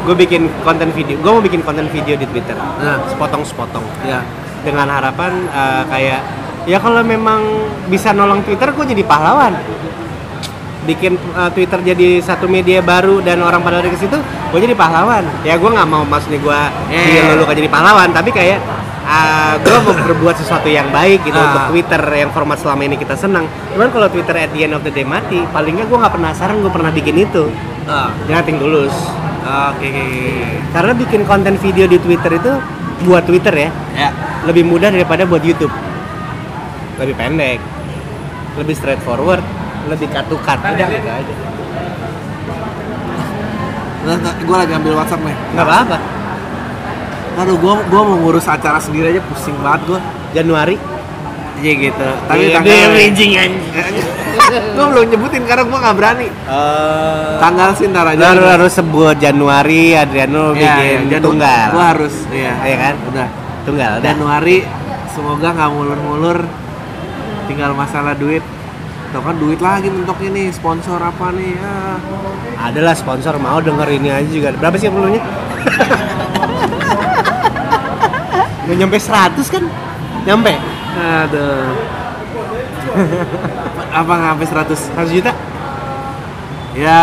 [0.06, 1.18] gue bikin konten video.
[1.20, 2.54] Gue mau bikin konten video di Twitter.
[2.54, 3.02] Nah.
[3.10, 3.82] Sepotong-sepotong.
[4.06, 4.22] ya
[4.62, 6.20] Dengan harapan eh, kayak
[6.64, 7.44] ya kalau memang
[7.90, 9.52] bisa nolong Twitter, gue jadi pahlawan.
[10.86, 14.72] Bikin eh, Twitter jadi satu media baru dan orang pada dari ke situ, gue jadi
[14.78, 15.26] pahlawan.
[15.42, 16.60] Ya gue nggak mau maksudnya gue
[16.94, 17.52] yeah.
[17.52, 18.62] jadi pahlawan, tapi kayak
[19.60, 21.46] gue mau berbuat sesuatu yang baik gitu Ah.
[21.52, 23.44] untuk Twitter yang format selama ini kita senang.
[23.72, 26.58] Cuman kalau Twitter at the end of the day mati, paling nggak gue nggak penasaran
[26.60, 27.52] gue pernah bikin itu.
[27.84, 28.94] Ah, Jangan ting tulus.
[29.44, 30.04] oke oke.
[30.72, 32.52] Karena bikin konten video di Twitter itu
[33.04, 34.08] buat Twitter ya ya
[34.48, 35.72] lebih mudah daripada buat YouTube.
[36.96, 37.58] Lebih pendek,
[38.56, 39.44] lebih straightforward,
[39.90, 40.24] lebih cut.
[40.30, 41.34] Udah gitu aja.
[44.44, 45.96] gue lagi ambil WhatsApp nih Nggak apa-apa.
[47.34, 50.00] Aduh gue gua mau ngurus acara sendiri aja pusing banget gue
[50.32, 50.76] Januari.
[51.56, 53.32] iya gitu tapi Iya, tanggal anjing.
[54.76, 56.28] gue belum nyebutin karena gue nggak berani
[57.38, 61.68] tanggal sih ntar aja Lo harus, harus sebut Januari, Adriano bikin tunggal.
[61.70, 62.94] gue harus iya Iya kan?
[63.08, 63.26] udah
[63.64, 63.92] Tunggal.
[63.96, 64.04] Udah.
[64.04, 64.56] Januari
[65.10, 66.38] semoga nggak mulur-mulur
[67.46, 68.42] tinggal masalah duit
[69.08, 71.74] Tuh kan duit lagi mentoknya nih sponsor apa nih ya
[72.60, 74.48] Adalah sponsor mau denger ini aja juga.
[74.52, 75.22] Berapa sih perlunya?
[78.64, 79.64] Nggak nyampe 100 kan?
[80.24, 80.52] Nyampe?
[80.94, 81.74] aduh
[83.98, 85.32] apa nggak sampai 100 100 juta?
[86.74, 87.02] ya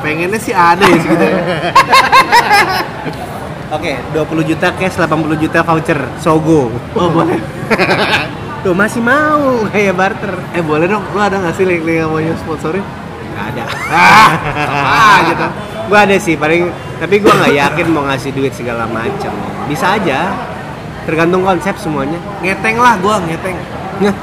[0.00, 1.36] pengennya sih ada ya segitu ya.
[3.66, 6.70] Oke, 20 juta cash, 80 juta voucher Sogo.
[6.94, 7.36] oh boleh
[8.64, 10.32] Tuh masih mau kayak barter.
[10.52, 12.82] eh boleh dong lu ada nggak sih link-link yang mau sponsorin
[13.36, 13.64] Gak ada.
[13.92, 14.30] ah
[14.88, 15.46] ah gitu
[15.86, 19.30] Gua ada sih paling tapi gua nggak yakin mau ngasih duit segala macam.
[19.68, 20.32] Bisa aja.
[21.06, 22.18] Tergantung konsep semuanya.
[22.42, 23.54] ngeteng lah gua ngeteng.
[24.02, 24.14] Nah,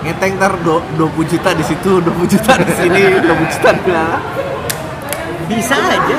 [0.00, 4.18] ngeteng ntar do- 20 juta di situ 20 juta di sini 20 juta di mana
[5.50, 6.18] bisa aja.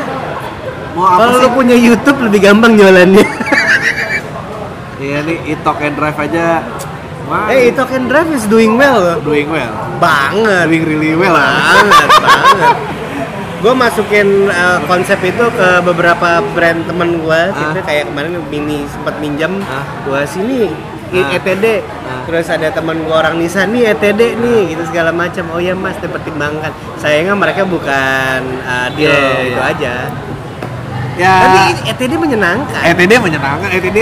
[0.94, 3.26] mau apa Kalau lu punya YouTube lebih gampang jualannya.
[5.04, 6.62] iya nih e-talk and drive aja.
[7.24, 9.18] Wah, eh, itu can drive is doing well.
[9.24, 9.72] Doing well.
[9.98, 10.68] Banget.
[10.68, 12.76] doing really well banget banget
[13.64, 17.86] gue masukin uh, konsep itu ke beberapa brand temen gue gitu Ah.
[17.88, 19.88] kayak kemarin mini sempat minjam Ah.
[20.04, 20.68] gue sini
[21.16, 21.32] Ah.
[21.32, 22.28] ETD Ah.
[22.28, 25.96] terus ada temen gue orang Nissan nih ETD nih gitu segala macam oh ya mas
[25.96, 26.74] dipertimbangkan.
[27.00, 29.94] Sayangnya mereka bukan uh, deal Iya, iya, itu aja.
[31.14, 31.34] Ya.
[31.40, 32.82] Tapi ETD menyenangkan.
[32.84, 33.70] ETD menyenangkan.
[33.72, 34.00] ETD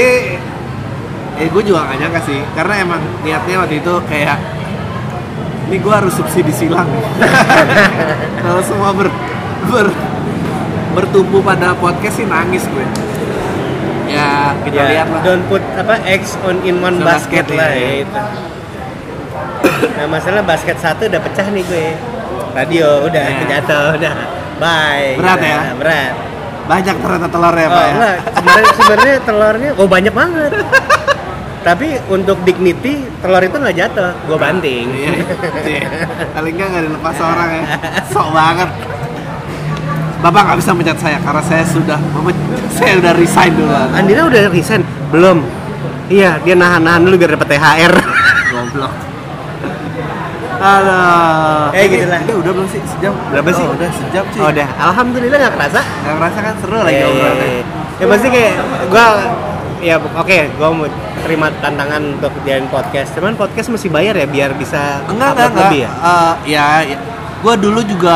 [1.37, 2.39] eh gue juga gak nyangka sih.
[2.55, 4.37] Karena emang niatnya waktu itu kayak
[5.67, 6.87] ini gue harus subsidi silang.
[8.43, 9.11] Kalau semua ber,
[9.63, 9.87] ber
[10.91, 12.85] bertumbuh pada podcast sih nangis gue
[14.07, 17.55] ya kita Ya, lihat lah don't put apa eggs on in one So, basket, basket,
[17.55, 17.79] lah iya.
[17.79, 18.19] ya itu.
[19.97, 21.87] Nah masalah basket satu udah pecah nih gue.
[22.51, 23.45] Radio udah Iya.
[23.47, 24.13] jatuh udah.
[24.57, 25.15] Bye.
[25.15, 25.47] Berat gitu.
[25.47, 25.59] ya?
[25.75, 26.13] Berat.
[26.61, 27.95] banyak ternyata telurnya Oh, pak ya.
[28.31, 30.51] Sebenarnya sebenarnya telurnya oh banyak banget.
[31.61, 34.85] Tapi untuk dignity telur itu nggak jatuh, gue banting.
[34.91, 35.11] Iya,
[35.63, 35.81] iya.
[36.31, 37.63] paling nggak nggak dilepas orang ya
[38.13, 38.69] sok banget
[40.21, 41.97] Bapak nggak bisa mencat saya karena saya sudah
[42.71, 43.89] saya udah resign duluan.
[43.91, 45.41] Andina udah resign belum
[46.07, 47.93] iya dia nahan-nahan dulu biar dapat THR
[48.51, 48.93] Goblok.
[50.61, 51.73] Aduh.
[51.73, 52.21] Eh, gitu lah.
[52.21, 53.17] Udah belum sih sejam?
[53.33, 53.65] Berapa sih?
[53.65, 54.39] Oh, udah sejam sih.
[54.39, 57.31] oh udah alhamdulillah nggak kerasa Gak ngerasa kan seru lagi iya.
[57.97, 58.53] ya pasti kayak
[58.87, 59.05] gua
[59.77, 60.85] ya oke gua mau
[61.21, 65.65] terima tantangan untuk jadiin podcast cuman podcast mesti bayar ya biar bisa Enggak, enggak, enggak.
[65.65, 66.97] lebih ya Eh, ya, ya.
[67.41, 68.15] Gue dulu juga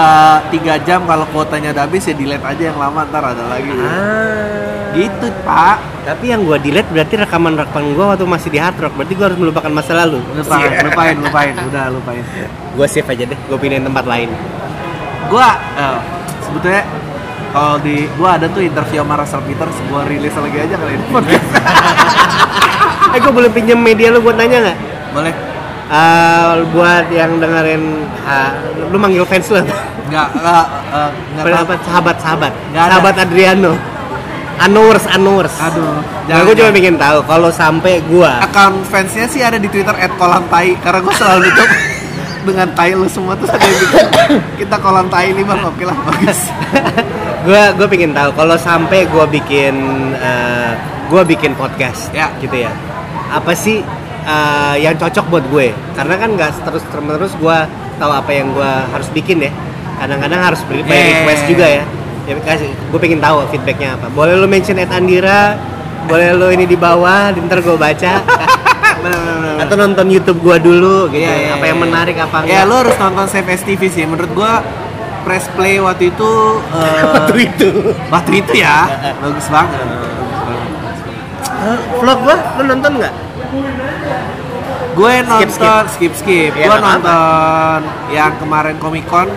[0.54, 3.70] tiga jam kalau kuotanya udah habis ya delete aja yang lama ntar ada lagi.
[3.74, 5.78] ah Gitu pak.
[6.06, 9.26] tapi yang gua delete berarti rekaman rekaman gua waktu masih di hard rock berarti gua
[9.28, 11.52] harus melupakan masa lalu Lupain, lupain, lupain.
[11.68, 12.24] Udah lupain.
[12.78, 14.30] gua save aja deh gua pindahin tempat lain
[15.26, 15.42] Gue
[15.76, 16.00] eh,
[16.40, 16.86] sebetulnya
[17.50, 21.06] kalau di gue ada tuh interview sama Russell Peters, gue rilis lagi aja kali ini
[23.12, 24.78] eh gua boleh pinjam media lu buat nanya nggak
[25.12, 25.34] Boleh?
[25.86, 27.84] Eh, buat yang dengerin
[28.26, 28.58] ah,
[28.90, 29.62] lu manggil fans lu
[30.06, 31.62] Enggak, enggak, eh, enggak tahu.
[31.62, 32.90] apa sahabat sahabat Nggak ada.
[32.90, 33.74] sahabat Adriano
[34.58, 39.62] Anowers Anowers Aduh, Nah, gue cuma pengen tahu kalau sampai gua Akun fansnya sih ada
[39.62, 41.70] di Twitter @kolamtai karena gue selalu nutup
[42.50, 44.06] dengan tai lu semua tuh ada yang bikin
[44.58, 46.40] kita kolam tai ini bang oke lah bagus
[47.46, 49.74] gua gue pengen tahu kalau sampai gua bikin
[50.14, 50.74] eh,
[51.10, 52.30] gua bikin podcast Ya.
[52.38, 52.74] gitu ya
[53.28, 53.82] apa sih
[54.26, 55.68] eh, yang cocok buat gue.
[55.94, 59.52] Karena kan nggak terus terus gua tahu apa yang gua harus bikin ya.
[60.02, 61.24] Kadang-kadang harus beri Yeah.
[61.24, 61.84] request juga ya.
[62.26, 64.10] Ya kasih gue pengen tahu feedbacknya apa.
[64.10, 65.56] Boleh lu mention at Andira
[66.06, 68.14] boleh lu ini di bawah ntar gue baca.
[69.62, 71.22] Atau nonton YouTube gua dulu gitu.
[71.22, 72.70] Iya, iya, apa yang menarik apa ya enggak.
[72.70, 74.04] lu harus nonton Save STV sih.
[74.10, 74.66] Menurut gua
[75.22, 76.32] press play waktu itu
[76.82, 77.70] eh, waktu itu.
[78.10, 78.90] waktu itu ya.
[79.22, 79.86] Bagus banget.
[81.66, 83.14] Eh, vlog gua lu nonton nggak
[84.96, 87.80] gue nonton Skip, skip skip, Ya, gue nonton
[88.10, 89.28] yang kemarin Comic Con.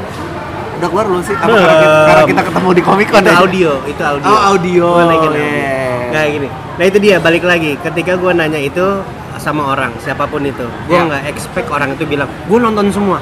[0.79, 1.35] Udah keluar belum sih?
[1.35, 3.39] Apa karena kita, karena kita ketemu di Comic Con itu aja?
[3.41, 4.27] audio itu audio.
[4.29, 4.87] Oh, audio.
[4.89, 5.43] Gua naikin audio.
[5.43, 5.99] Yeah.
[6.09, 6.49] nah gini.
[6.79, 7.75] Nah itu dia balik lagi.
[7.77, 8.87] Ketika gua nanya itu
[9.37, 11.05] sama orang siapa pun itu gua Yeah.
[11.05, 13.19] nggak expect orang itu bilang gua nonton semua.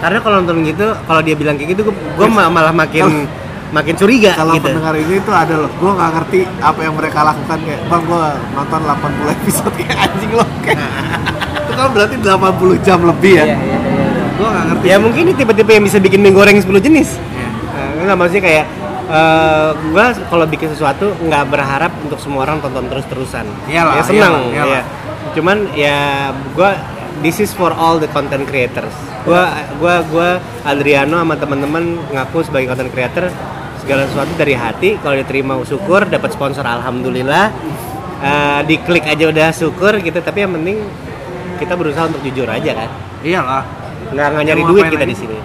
[0.00, 3.28] Karena kalau nonton gitu kalau dia bilang kayak gitu ma- malah makin
[3.72, 7.18] makin curiga kalau gitu pendengar ini tuh ada loh gue nggak ngerti apa yang mereka
[7.24, 10.78] lakukan kayak bang gue nonton 80 episode kayak anjing loh kayak
[11.64, 14.24] itu kan berarti 80 jam lebih ya Iya, iya, iya.
[14.36, 17.48] gue nggak ngerti ya mungkin ini tipe-tipe yang bisa bikin mie goreng 10 jenis Iya.
[17.72, 18.66] Nah, nggak maksudnya kayak
[19.12, 23.44] eh gua kalau bikin sesuatu nggak berharap untuk semua orang tonton terus-terusan.
[23.68, 24.72] Iyalah, ya senang, iyalah, iyalah.
[24.72, 24.82] ya.
[25.36, 25.98] Cuman ya
[26.56, 26.70] gua
[27.20, 28.94] this is for all the content creators.
[29.28, 30.28] Gua gua gua
[30.64, 33.28] Adriano sama teman-teman ngaku sebagai content creator
[33.82, 34.96] segala sesuatu dari hati.
[35.02, 36.06] Kalau diterima syukur.
[36.06, 37.50] Dapat sponsor alhamdulillah.
[38.22, 40.22] Eh, diklik aja udah syukur gitu.
[40.22, 40.78] Tapi yang penting
[41.58, 42.88] kita berusaha untuk jujur aja kan?
[43.26, 43.64] Iyalah.
[44.14, 45.38] Nggak nggak nyari duit kita di sini.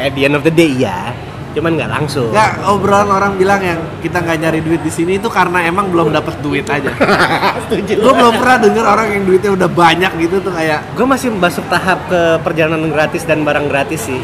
[0.00, 1.12] At the end of the day ya
[1.50, 2.30] cuman nggak langsung.
[2.30, 6.14] Nggak obrolan orang bilang yang kita nggak nyari duit di sini itu karena emang belum
[6.14, 6.94] dapet duit aja.
[7.70, 11.66] Gue belum pernah denger orang yang duitnya udah banyak gitu tuh kayak gue masih masuk
[11.66, 14.18] tahap ke perjalanan gratis dan barang gratis sih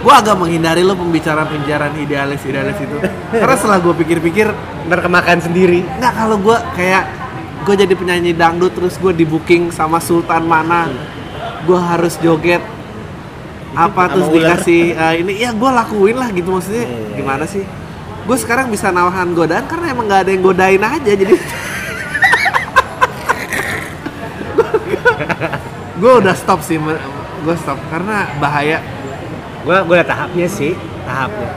[0.00, 2.96] gue agak menghindari lo pembicaraan-pembicaraan idealis-idealis itu.
[3.36, 4.48] Karena setelah gue pikir-pikir
[4.88, 5.84] ntar kemakan sendiri.
[6.00, 7.04] nggak kalau gue kayak
[7.68, 10.88] gue jadi penyanyi dangdut terus gue di booking sama Sultan mana
[11.68, 12.64] gue harus joget
[13.76, 14.56] apa terus ular.
[14.56, 16.88] dikasih eh, ini ya gue lakuin lah gitu maksudnya.
[16.88, 17.20] Iya.
[17.20, 17.62] gimana sih?
[18.24, 21.34] Gue sekarang bisa nahan godaan karena emang nggak ada yang godain aja jadi
[26.00, 26.80] gue udah stop sih
[27.40, 28.80] gue stop karena bahaya
[29.64, 30.72] gue gue ada tahapnya sih
[31.04, 31.50] tahapnya.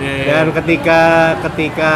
[0.00, 1.00] Dan ketika
[1.44, 1.92] ketika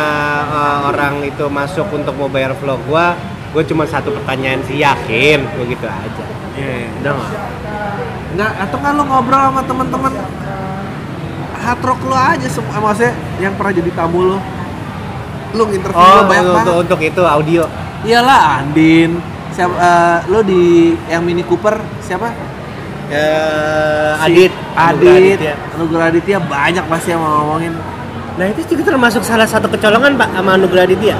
[0.52, 3.06] uh, orang itu masuk untuk mau bayar vlog gue
[3.54, 5.40] gue cuma satu pertanyaan sih yakin?
[5.56, 6.24] Gue gitu aja.
[6.54, 6.86] Iya.
[7.02, 7.32] udah nggak
[8.34, 10.12] Nggak, atau kan lo ngobrol sama teman-teman
[11.64, 14.38] hard rock lo aja semua maksudnya yang pernah jadi tamu lo
[15.54, 16.82] lo interview oh lo banyak untuk, banget.
[16.82, 17.64] untuk itu audio.
[18.04, 19.22] Iyalah Andin
[19.54, 22.34] siapa eh, lo di yang Mini Cooper siapa
[23.12, 25.54] Eh, Si Adit Adit ya.
[25.76, 27.72] Anugerah Aditya banyak pasti yang mau ngomongin
[28.34, 31.14] Nah itu juga termasuk salah satu kecolongan pak sama Anugerah Aditya.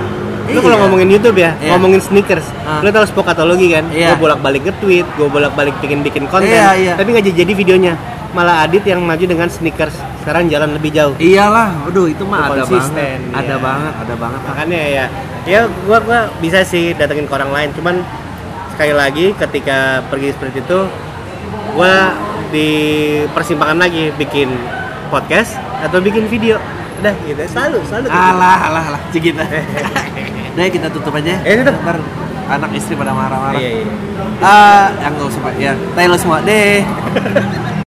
[0.45, 0.61] Lu Iya.
[0.61, 1.73] kalau ngomongin YouTube ya, Iya.
[1.73, 2.85] ngomongin sneakers, Ah.
[2.85, 3.89] lu tahu spokatologi kan?
[3.89, 4.13] Iya.
[4.13, 6.93] Gue bolak-balik nge-tweet, gue bolak-balik bikin-bikin konten, Iya, iya.
[7.01, 7.95] tapi nggak jadi, jadi videonya.
[8.37, 11.15] Malah Adit yang maju dengan sneakers, sekarang jalan lebih jauh.
[11.17, 13.57] iyalah aduh itu mah ada banget ada iya.
[13.57, 15.05] banget ada banget Makanya ya,
[15.47, 18.03] ya gua gua bisa sih datengin ke orang lain, cuman
[18.75, 20.79] sekali lagi ketika pergi seperti itu,
[21.75, 22.15] gua
[22.49, 22.69] di
[23.31, 24.47] persimpangan lagi bikin
[25.09, 26.57] podcast atau bikin video.
[26.95, 28.07] Udah gitu, selalu selalu.
[28.07, 28.17] gitu.
[28.17, 29.45] alah alah alah cik kita
[30.55, 31.75] udah kita tutup aja Eh, tutup.
[31.83, 31.99] ntar
[32.47, 33.87] anak istri pada marah-marah Iya, iya.
[34.39, 35.73] Ah, yang nggak usah pak ya.
[35.93, 36.81] Tayo semua deh.